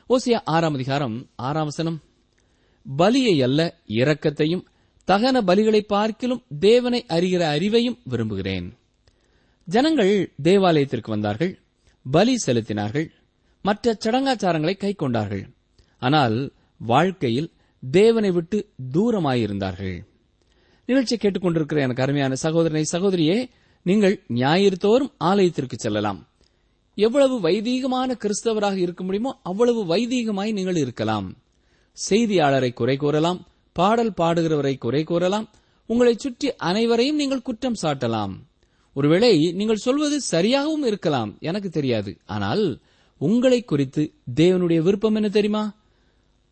ஓசியா 0.09 0.39
ஆறாம் 0.45 0.75
அதிகாரம் 0.75 1.31
ஆறாம் 1.37 1.65
வசனம். 1.65 2.03
பலியை 2.99 3.43
அல்ல 3.43 3.81
இரக்கத்தையும் 3.87 4.65
தகன 5.07 5.41
பலிகளை 5.41 5.81
பார்க்கிலும் 5.81 6.45
தேவனை 6.61 7.05
அறிகிற 7.09 7.43
அறிவையும் 7.57 7.99
விரும்புகிறேன். 8.05 8.79
ஜனங்கள் 9.65 10.33
தேவாலயத்திற்கு 10.43 11.11
வந்தார்கள். 11.11 11.59
பலி 12.11 12.35
செலுத்தினார்கள். 12.47 13.09
மற்ற 13.63 13.97
சடங்காச்சாரங்களை 14.05 14.75
கைக்கொண்டார்கள் 14.77 15.45
ஆனால் 15.99 16.53
வாழ்க்கையில் 16.79 17.53
தேவனை 17.91 18.31
விட்டு 18.31 18.69
தூரமாயிருந்தார்கள். 18.93 19.99
நிகழ்ச்சி 20.93 21.17
கேட்டுக்கொண்டிருக்கிற 21.17 21.81
எனக்கு 21.87 22.05
அருமையான 22.07 22.35
சகோதரனை 22.45 22.85
சகோதரியே 22.95 23.39
நீங்கள் 23.87 24.15
ஞாயிறு 24.41 24.77
தோறும் 24.85 25.15
ஆலயத்திற்கு 25.31 25.77
செல்லலாம். 25.85 26.21
எவ்வளவு 26.99 27.37
வைதீகமான 27.47 28.11
கிறிஸ்தவராக 28.23 28.77
இருக்க 28.85 29.03
முடியுமோ 29.05 29.31
அவ்வளவு 29.51 29.81
வைதீகமாய் 29.93 30.57
நீங்கள் 30.59 30.81
இருக்கலாம். 30.83 31.29
செய்தியாளரை 31.97 32.71
குறை 32.81 32.97
கூறலாம் 32.97 33.41
பாடல் 33.77 34.13
பாடுகிறவரை 34.21 34.75
குறை 34.85 35.03
கூறலாம் 35.11 35.47
உங்களை 35.91 36.15
சுற்றி 36.25 36.49
அனைவரையும் 36.71 37.21
நீங்கள் 37.21 37.47
குற்றம் 37.49 37.79
சாட்டலாம். 37.83 38.35
ஒருவேளை 38.97 39.33
நீங்கள் 39.59 39.85
சொல்வது 39.85 40.17
சரியாகவும் 40.33 40.85
இருக்கலாம் 40.91 41.31
எனக்கு 41.49 41.69
தெரியாது. 41.79 42.11
ஆனால் 42.35 42.65
உங்களை 43.21 43.61
குறித்து 43.71 44.03
தேவனுடைய 44.41 44.81
விருப்பம் 44.87 45.19
என்ன 45.21 45.31
தெரியுமா? 45.39 45.65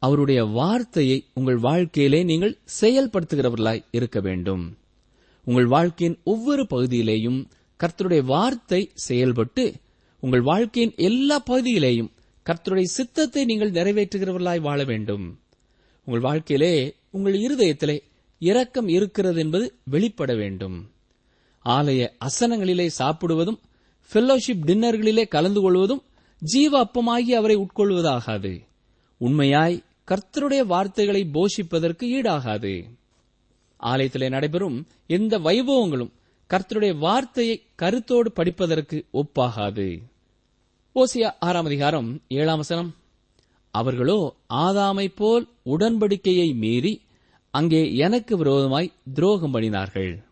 அவருடைய 0.00 0.44
வார்த்தையை 0.44 1.24
உங்கள் 1.34 1.56
வாழ்க்கையிலே 1.56 2.22
நீங்கள் 2.22 2.58
செயல்படுத்துகிறவர்களாய் 2.80 3.84
இருக்க 3.90 4.20
வேண்டும். 4.20 4.76
உங்கள் 5.44 5.66
வாழ்க்கையின் 5.66 6.18
ஒவ்வொரு 6.24 6.66
பகுதியிலேயும் 6.70 7.44
கர்த்தருடைய 7.80 8.22
வார்த்தை 8.24 8.90
செயல்பட்டு 8.94 9.72
உங்கள் 10.20 10.40
வாழ்க்கையின் 10.40 10.94
எல்லா 10.96 11.42
பகுதியிலேயும் 11.50 12.10
கர்த்தருடைய 12.44 12.82
சித்தத்தை 12.82 13.44
நீங்கள் 13.44 13.70
நிறைவேற்றுகிறவர்களாய் 13.70 14.60
வாழ 14.60 14.84
வேண்டும். 14.84 15.38
உங்கள் 16.04 16.22
வாழ்க்கையிலே 16.22 16.94
உங்கள் 17.10 17.32
இருதயத்திலே 17.32 17.98
இரக்கம் 18.38 18.88
இருக்கிறது 18.88 19.40
என்பது 19.40 19.74
வெளிப்பட 19.84 20.34
வேண்டும். 20.34 20.90
ஆலய 21.64 22.08
அசனங்களிலே 22.24 22.86
சாப்பிடுவதும் 22.86 23.60
ஃபெல்லோஷிப் 24.10 24.64
டின்னர்களிலே 24.66 25.28
கலந்து 25.28 25.60
கொள்வதும் 25.60 26.02
ஜீவ 26.38 26.72
அப்பமாகி 26.84 27.32
அவரை 27.34 27.56
உட்கொள்வதாகாது. 27.56 28.52
உண்மையாய் 29.16 29.82
கர்த்தருடைய 30.10 30.66
வார்த்தைகளை 30.66 31.30
போஷிப்பதற்கு 31.34 32.04
ஈடாகாது. 32.04 32.84
ஆலயத்திலே 33.80 34.28
நடைபெறும் 34.28 34.86
எந்த 35.06 35.38
வைபவங்களும் 35.38 36.10
கர்த்தருடைய 36.50 36.98
வார்த்தையை 36.98 37.62
கருத்தோடு 37.74 38.32
படிப்பதற்கு 38.32 39.06
ஒப்பாகாது. 39.12 40.02
ஓசியா 40.94 41.30
ஆறாம் 41.38 41.64
அதிகாரம் 41.64 42.22
ஏழாம் 42.28 42.56
வசனம். 42.56 42.94
அவர்களோ 43.70 44.36
ஆதாமை 44.48 45.12
போல் 45.14 45.48
உடன்படிக்கையை 45.64 46.54
மீறி 46.54 47.00
அங்கே 47.50 47.94
எனக்கு 47.94 48.36
விரோதமாய் 48.36 48.92
துரோகம் 49.14 49.54
பண்ணினார்கள். 49.54 50.24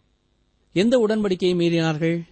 எந்த 0.72 1.06
உடன்படிக்கையை 1.06 1.54
மீறினார்கள்? 1.54 2.22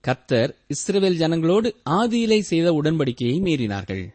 கர்த்தர் 0.00 0.54
இஸ்ரேல் 0.66 1.18
ஜனங்களோடு 1.18 1.74
ஆதியிலே 1.90 2.40
செய்த 2.40 2.72
உடன்படிக்கையை 2.72 3.40
மீறினார்கள். 3.40 4.14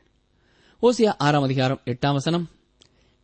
ஓசியா 0.82 1.14
ஆறாம் 1.18 1.44
அதிகாரம் 1.44 1.82
எட்டாம் 1.86 2.18
வசனம். 2.22 2.48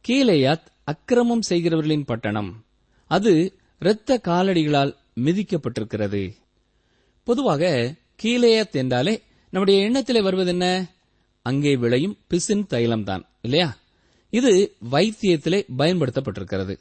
கீலேயாத் 0.08 0.66
அக்கிரமம் 0.84 1.42
செய்கிறவர்களின் 1.50 2.06
பட்டணம். 2.06 2.66
அது 3.08 3.54
இரத்த 3.80 4.22
காலடிகளால் 4.24 4.96
மிதிக்கப்பட்டிருக்கிறது. 5.16 6.34
பொதுவாக 7.24 7.94
கீலேயாத் 8.24 8.72
என்றாலே 8.72 9.22
நம்முடைய 9.50 9.90
எண்ணத்திலே 9.90 10.22
வருவது 10.22 10.50
என்ன? 10.50 10.92
அங்கே 11.42 11.76
விளையும் 11.76 12.18
பிசின் 12.28 12.66
தைலம்தான் 12.70 13.26
இல்லையா? 13.42 13.78
இது 14.30 14.76
வைத்தியத்திலே 14.92 15.66
பயன்படுத்தப்பட்டிருக்கிறது. 15.78 16.78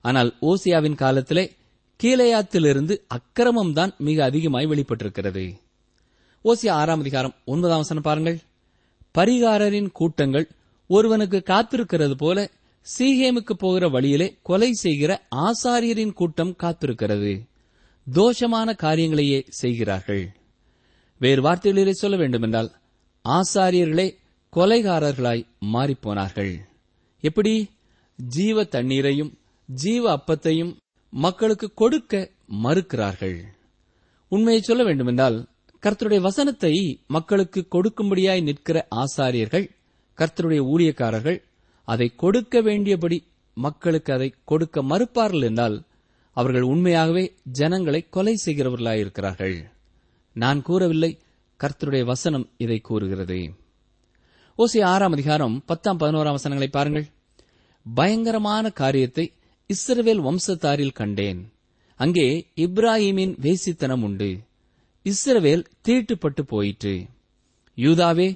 ஆனால் 0.00 0.36
ஓசியாவின் 0.40 0.94
காலத்திலே 0.94 1.54
கீலேயாத்திலிருந்து 2.02 3.00
அக்கிரமம் 3.06 3.72
தான் 3.72 3.94
மிக 3.98 4.24
அதிகமாய் 4.24 4.66
வெளிப்பட்டிருக்கிறது. 4.66 5.60
ஓசியா 6.44 6.70
ஆறாம் 6.70 7.00
அதிகாரம் 7.00 7.34
ஒன்பதாம் 7.44 7.76
வசனம் 7.76 8.02
பாருங்கள். 8.02 8.40
பரிகாரரின் 9.18 9.92
கூட்டங்கள் 9.92 10.48
ஒருவனுக்கு 10.86 11.42
காத்திருக்கிறது 11.46 12.14
போல 12.14 12.50
சீகேமுக்கு 12.98 13.52
போகிற 13.52 13.88
வழியிலே 13.88 14.38
கொலை 14.42 14.72
செய்கிற 14.72 15.26
ஆசாரியரின் 15.36 16.12
கூட்டம் 16.12 16.56
காத்திருக்கிறது. 16.62 17.48
தோஷமான 18.12 18.76
காரியங்களையே 18.76 19.44
செய்கிறார்கள். 19.48 20.36
வேறு 21.18 21.42
வார்த்தைகளிலே 21.42 21.90
சொல்ல 21.90 22.16
வேண்டுமென்றால் 22.16 22.70
ஆசாரியர்களே 23.24 24.14
கொலைகாரர்களாய் 24.56 25.46
மாறிப்போனார்கள். 25.72 26.58
எப்படி? 27.20 27.70
ஜீவ 28.16 28.64
தண்ணீரையும் 28.64 29.38
ஜீவ 29.66 30.16
அப்பத்தையும் 30.16 30.76
மக்களுக்கு 31.10 31.74
கொடுக்க 31.74 32.30
மறுக்கிறார்கள். 32.46 33.44
உண்மையை 34.28 34.62
சொல்ல 34.62 34.84
வேண்டுமென்றால் 34.84 35.46
கர்த்தருடைய 35.82 36.20
வசனத்தை 36.20 37.00
மக்களுக்கு 37.06 37.66
கொடுக்கும்படியாய் 37.70 38.42
நிற்கிற 38.42 38.88
ஆசாரியர்கள் 38.90 39.68
கர்த்தருடைய 40.18 40.60
ஊழியக்காரர்கள் 40.76 41.42
அதை 41.88 42.08
கொடுக்க 42.22 42.60
வேண்டியபடி 42.60 43.18
மக்களுக்கு 43.56 44.12
அதை 44.12 44.34
கொடுக்க 44.44 44.82
மறுப்பார்கள் 44.82 45.44
என்றால் 45.44 45.76
அவர்கள் 46.36 46.62
உண்மையாகவே 46.62 47.22
ஜனங்களை 47.58 48.00
கொலை 48.08 48.34
செய்கிறவர்களாயிருக்கிறார்கள். 48.44 49.56
நான் 50.36 50.60
கூறவில்லை 50.62 51.10
கர்த்தருடைய 51.60 52.04
வசனம் 52.04 52.44
இதை 52.56 52.78
கூறுகிறது. 52.80 53.38
ஓசி 54.58 54.80
ஆறாம் 54.84 55.12
அதிகாரம் 55.12 55.62
பத்தாம் 55.66 56.00
பதினோராம் 56.00 56.36
வசனங்களை 56.38 56.68
பாருங்கள். 56.68 57.06
பயங்கரமான 57.94 58.70
காரியத்தை 58.70 59.26
இஸ்ரவேல் 59.70 60.22
வம்சத்தாரில் 60.26 60.98
கண்டேன். 61.00 61.40
அங்கே 62.00 62.28
இப்ராஹிமின் 62.56 63.34
வேசித்தனம் 63.46 64.02
உண்டு. 64.02 64.30
இஸ்ரவேல் 65.06 65.64
தீட்டுப்பட்டு 65.88 66.42
போயிற்று. 66.46 66.94
யூதாவே 67.76 68.28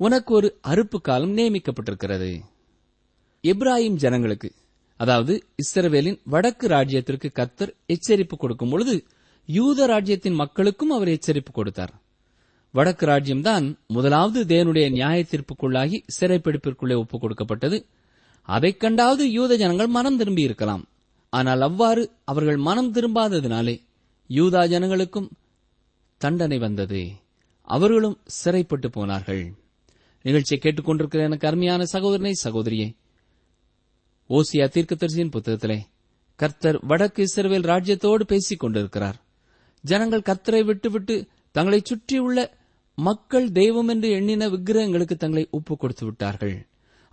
உனக்கு 0.00 0.34
ஒரு 0.34 0.48
அறுப்பு 0.68 0.98
காலம் 1.00 1.36
நியமிக்கப்பட்டிருக்கிறது. 1.36 2.32
இப்ராஹிம் 3.42 3.94
ஜனங்களுக்கு 3.94 4.52
அதாவது 4.96 5.44
இஸ்ரவேலின் 5.56 6.20
வடக்கு 6.24 6.68
ராஜ்யத்திற்கு 6.68 7.30
கத்தர் 7.34 7.74
எச்சரிப்பு 7.86 8.36
கொடுக்கும் 8.36 8.70
பொழுது 8.70 9.04
யூத 9.46 9.86
ராஜ்யத்தின் 9.86 10.32
மக்களுக்கும் 10.32 10.90
அவர் 10.90 11.08
எச்சரிப்பு 11.08 11.52
கொடுத்தார். 11.52 11.94
வடக்கு 12.72 13.06
ராஜ்யம்தான் 13.06 13.76
முதலாவது 13.86 14.44
தேவனுடைய 14.44 14.90
நியாய 14.90 15.24
தீர்ப்புக்குள்ளாகி 15.30 16.02
சிறைப்பிடிப்பிற்குள்ளே 16.20 16.96
ஒப்புக் 16.96 17.20
கொடுக்கப்பட்டது. 17.20 17.86
அதைக் 18.42 18.80
கண்டாவது 18.80 19.30
யூத 19.30 19.56
ஜனங்கள் 19.56 19.86
மனம் 19.86 20.16
திரும்பி 20.16 20.42
இருக்கலாம். 20.42 20.88
ஆனால் 21.30 21.60
அவ்வாறு 21.60 22.10
அவர்கள் 22.24 22.56
மனம் 22.56 22.92
திரும்பாததினாலே 22.92 23.80
யூதா 24.28 24.68
ஜனங்களுக்கும் 24.68 25.30
தண்டனை 26.16 26.58
வந்தது. 26.58 27.10
அவர்களும் 27.62 28.20
சிறைப்பட்டு 28.24 28.90
போனார்கள். 28.90 29.54
நிகழ்ச்சியை 30.22 30.62
கேட்டுக்கொண்டிருக்கிற 30.62 31.18
எனக்கு 31.18 31.46
அருமையான 31.48 31.84
சகோதரனை 31.84 32.32
சகோதரியே 32.44 32.98
ஓசியா 34.36 34.66
தீர்க்கதரிசியின் 34.74 35.32
புத்தகத்திலே 35.34 35.76
கர்த்தர் 36.40 36.76
வடக்கு 36.90 37.20
இஸ்ரவேல் 37.26 37.66
ராஜ்யத்தோடு 37.70 38.24
பேசிக் 38.32 38.60
கொண்டிருக்கிறார். 38.62 39.16
ஜனங்கள் 39.84 40.26
கர்த்தரை 40.28 40.60
விட்டுவிட்டு 40.64 41.14
தங்களை 41.54 41.80
சுற்றியுள்ள 41.82 42.38
மக்கள் 42.94 43.46
தெய்வம் 43.50 43.88
என்று 43.88 44.08
எண்ணின 44.18 44.48
விக்கிரகங்களுக்கு 44.48 45.16
தங்களை 45.16 45.44
ஒப்பு 45.50 45.74
கொடுத்து 45.76 46.04
விட்டார்கள். 46.06 46.54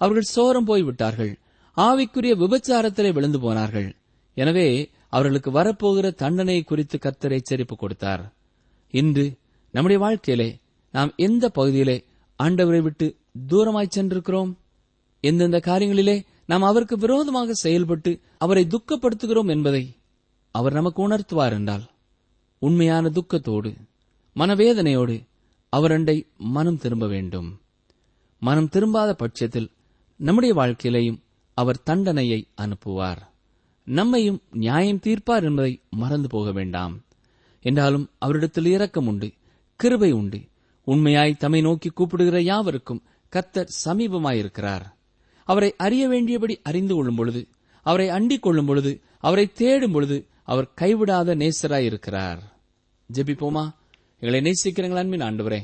அவர்கள் 0.01 0.31
சோரம் 0.35 0.67
போய் 0.69 0.85
விட்டார்கள் 0.89 1.33
ஆவிக்குரிய 1.77 2.33
விபச்சாரத்திலே 2.43 3.11
விழுந்து 3.13 3.39
போனார்கள். 3.39 3.89
எனவே 4.37 4.67
அவர்களுக்கு 5.09 5.51
வரப்போகிற 5.51 6.07
தண்டனை 6.23 6.61
குறித்து 6.63 6.97
கர்த்தர் 6.99 7.37
எச்சரிப்பு 7.39 7.75
கொடுத்தார். 7.77 8.23
இன்று 8.93 9.25
நம்முடைய 9.73 9.99
வாழ்க்கையிலே 10.05 10.49
நாம் 10.93 11.11
எந்த 11.27 11.45
பகுதியிலே 11.49 11.97
ஆண்டவரை 12.39 12.81
விட்டு 12.81 13.05
தூரமாய் 13.49 13.95
சென்றிருக்கிறோம்? 13.95 14.51
எந்தெந்த 15.23 15.57
காரியங்களிலே 15.65 16.17
நாம் 16.47 16.61
அவருக்கு 16.61 16.97
விரோதமாக 16.97 17.53
செயல்பட்டு 17.53 18.19
அவரை 18.37 18.67
துக்கப்படுத்துகிறோம் 18.69 19.49
என்பதை 19.49 19.95
அவர் 20.51 20.73
நமக்கு 20.73 21.09
உணர்த்துவார் 21.09 21.51
என்றால் 21.51 21.89
உண்மையான 22.59 23.09
துக்கத்தோடு 23.09 23.75
மனவேதனையோடு 24.35 25.27
அவரண்டை 25.75 26.27
மனம் 26.37 26.77
திரும்ப 26.77 27.07
வேண்டும். 27.07 27.61
மனம் 28.39 28.69
திரும்பாத 28.71 29.11
பட்சத்தில் 29.11 29.71
நம்முடைய 30.15 30.55
வாழ்க்கையிலேயும் 30.55 31.21
அவர் 31.53 31.83
தண்டனையை 31.83 32.47
அனுப்புவார். 32.61 33.17
நம்மையும் 33.83 34.41
நியாயம் 34.51 34.99
தீர்ப்பார் 35.03 35.43
என்பதை 35.43 35.81
மறந்து 35.89 36.27
போக 36.27 36.51
வேண்டாம். 36.51 37.05
என்றாலும் 37.61 38.09
அவரிடத்தில் 38.17 38.65
இரக்கம் 38.65 39.07
உண்டு 39.07 39.33
கிருபை 39.75 40.11
உண்டு. 40.11 40.41
உண்மையாய் 40.83 41.37
தம்மை 41.37 41.61
நோக்கி 41.61 41.89
கூப்பிடுகிற 41.89 42.41
யாவருக்கும் 42.41 43.03
கத்தர் 43.35 43.67
சமீபமாயிருக்கிறார். 43.85 44.95
அவரை 45.47 45.69
அறிய 45.85 46.03
வேண்டியபடி 46.07 46.55
அறிந்து 46.63 46.93
கொள்ளும் 46.95 47.15
பொழுது 47.15 47.41
அவரை 47.85 48.07
அண்டிக் 48.09 48.45
கொள்ளும் 48.45 48.65
பொழுது 48.65 48.91
அவரை 49.19 49.45
தேடும் 49.59 49.91
பொழுது 49.91 50.17
அவர் 50.43 50.71
கைவிடாத 50.81 51.35
நேசராயிருக்கிறார். 51.35 52.41
ஜெபிப்போமா? 53.13 53.63
எங்களை 54.19 54.39
நேசிக்கிறீங்கள் 54.43 55.01
அன்பின் 55.03 55.25
ஆண்டவரே. 55.27 55.59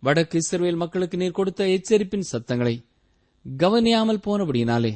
வடக்கு 0.00 0.38
இஸ்ரேல் 0.38 0.74
மக்களுக்கு 0.74 1.16
நீர் 1.16 1.38
கொடுத்த 1.38 1.66
எச்சரிப்பின் 1.66 2.28
சத்தங்களை 2.32 2.74
கவனியாமல் 3.56 4.24
போனபடியினாலே 4.26 4.92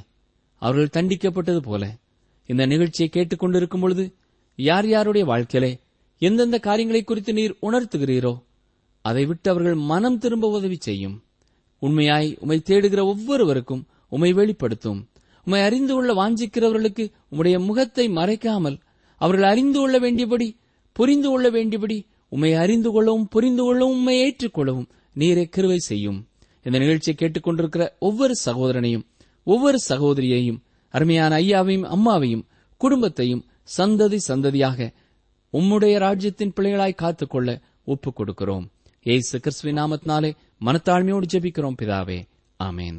அவர்கள் 0.62 0.94
தண்டிக்கப்பட்டது 0.96 1.60
போல 1.68 1.84
இந்த 2.46 2.66
நிகழ்ச்சியை 2.66 3.08
கேட்டுக்கொண்டிருக்கும் 3.12 3.80
பொழுது 3.80 4.04
யார் 4.58 4.88
யாருடைய 4.88 5.24
வாழ்க்கையிலே 5.26 5.72
எந்தெந்த 6.22 6.58
காரியங்களை 6.58 7.02
குறித்து 7.04 7.32
நீர் 7.32 7.58
உணர்த்துகிறீரோ 7.62 8.34
அதை 9.04 9.24
விட்டு 9.24 9.48
அவர்கள் 9.50 9.78
மனம் 9.90 10.18
திரும்ப 10.18 10.46
உதவி 10.50 10.76
செய்யும். 10.78 11.16
உண்மையாய் 11.82 12.30
உமை 12.40 12.58
தேடுகிற 12.64 13.00
ஒவ்வொருவருக்கும் 13.04 13.82
உமை 14.08 14.32
வெளிப்படுத்தும். 14.32 15.08
உமை 15.44 15.60
அறிந்து 15.60 15.94
கொள்ள 15.94 16.14
வாஞ்சிக்கிறவர்களுக்கு 16.14 17.12
உம்முடைய 17.32 17.64
முகத்தை 17.64 18.08
மறைக்காமல் 18.08 18.80
அவர்கள் 19.16 19.48
அறிந்து 19.48 19.78
கொள்ள 19.78 19.98
வேண்டியபடி 19.98 20.56
புரிந்து 20.92 21.28
கொள்ள 21.28 21.50
வேண்டியபடி 21.50 22.06
உம்மை 22.28 22.54
அறிந்து 22.54 22.90
கொள்ளவும் 22.90 23.28
புரிந்து 23.28 23.62
கொள்ளவும் 23.62 23.96
உம்மை 23.96 24.16
ஏற்றுக்கொள்ளவும் 24.22 24.88
நீரே 25.16 25.44
கிருவை 25.56 25.76
செய்யும். 25.76 26.28
இந்த 26.62 26.78
நிகழ்ச்சியை 26.78 27.16
கேட்டுக்கொண்டிருக்கிற 27.18 27.88
ஒவ்வொரு 27.98 28.34
சகோதரனையும் 28.44 29.06
ஒவ்வொரு 29.44 29.78
சகோதரியையும் 29.88 30.58
அருமையான 30.88 31.36
ஐயாவையும் 31.36 31.88
அம்மாவையும் 31.88 32.42
குடும்பத்தையும் 32.76 33.44
சந்ததி 33.78 34.18
சந்ததியாக 34.28 34.92
உம்முடைய 35.52 35.98
ராஜ்யத்தின் 35.98 36.52
பிள்ளைகளாய் 36.56 36.94
காத்துக்கொள்ள 36.94 37.60
ஒப்புக் 37.84 38.20
கொடுக்கிறோம். 38.20 38.66
ஏசு 39.02 39.40
கிறிஸ்துவின் 39.40 39.78
நாமத்தினாலே 39.78 40.36
மனத்தாழ்மையோடு 40.64 41.22
ஜெபிக்கிறோம் 41.32 41.76
பிதாவே. 41.82 42.28
ஆமேன். 42.64 42.98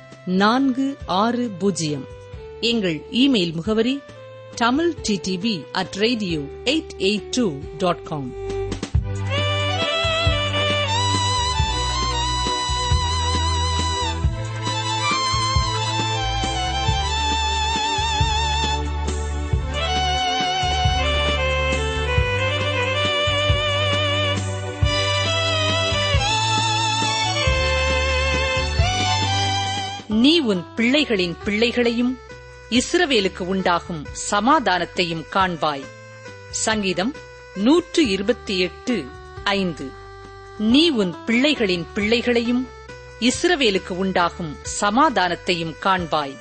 நான்கு 0.31 0.97
ஆறு 1.05 1.49
பூஜ்ஜியம். 1.49 2.05
எங்கள் 2.59 3.01
இமெயில் 3.11 3.53
முகவரி 3.53 3.99
Tamil 4.55 4.93
DTP 5.09 5.63
at 5.71 5.93
radio 5.93 6.39
eight 6.65 6.93
eight 6.97 7.29
two 7.31 7.53
dot 7.77 8.03
com. 8.03 8.59
உன் 31.01 31.37
பிள்ளைகளையும் 31.43 32.19
இஸ்ரவேலுக்கு 32.69 33.39
உண்டாகும் 33.39 34.05
சமாதானத்தையும் 34.31 35.25
காண்பாய். 35.33 35.85
சங்கீதம் 36.49 37.15
நூற்று 37.55 38.07
இருபத்தி 38.07 38.59
எட்டு 38.59 39.05
ஐந்து. 39.43 39.89
நீ 40.57 40.89
உன் 40.89 41.15
பிள்ளைகளின் 41.25 41.85
பிள்ளைகளையும் 41.93 42.67
இஸ்ரவேலுக்கு 43.19 43.89
உண்டாகும் 43.89 44.57
சமாதானத்தையும் 44.81 45.75
காண்பாய். 45.83 46.37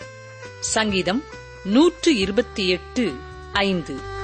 சங்கீதம் 0.60 1.24
நூற்று 1.64 2.16
இருபத்தி 2.16 2.68
எட்டு 2.68 3.14
ஐந்து. 3.52 4.18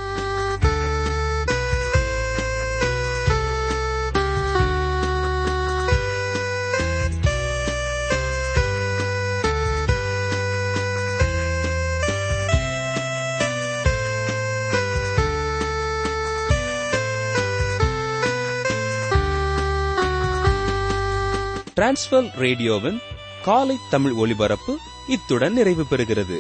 டிரான்ஸ்வர் 21.81 22.37
ரேடியோவின் 22.37 22.99
காலை 23.43 23.77
தமிழ் 23.91 24.13
ஒலிபரப்பு 24.13 24.79
இத்துடன் 25.09 25.53
நிறைவு 25.53 25.87
பெறுகிறது. 25.91 26.39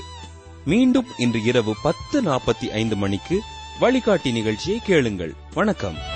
மீண்டும் 0.65 1.07
இன்று 1.19 1.43
இரவு 1.43 1.77
பத்து 1.83 2.23
நாற்பத்தி 2.23 2.71
ஐந்து 2.73 2.97
மணிக்கு 2.97 3.41
வழிகாட்டி 3.79 4.33
நிகழ்ச்சியை 4.33 4.81
கேளுங்கள். 4.85 5.35
வணக்கம். 5.55 6.16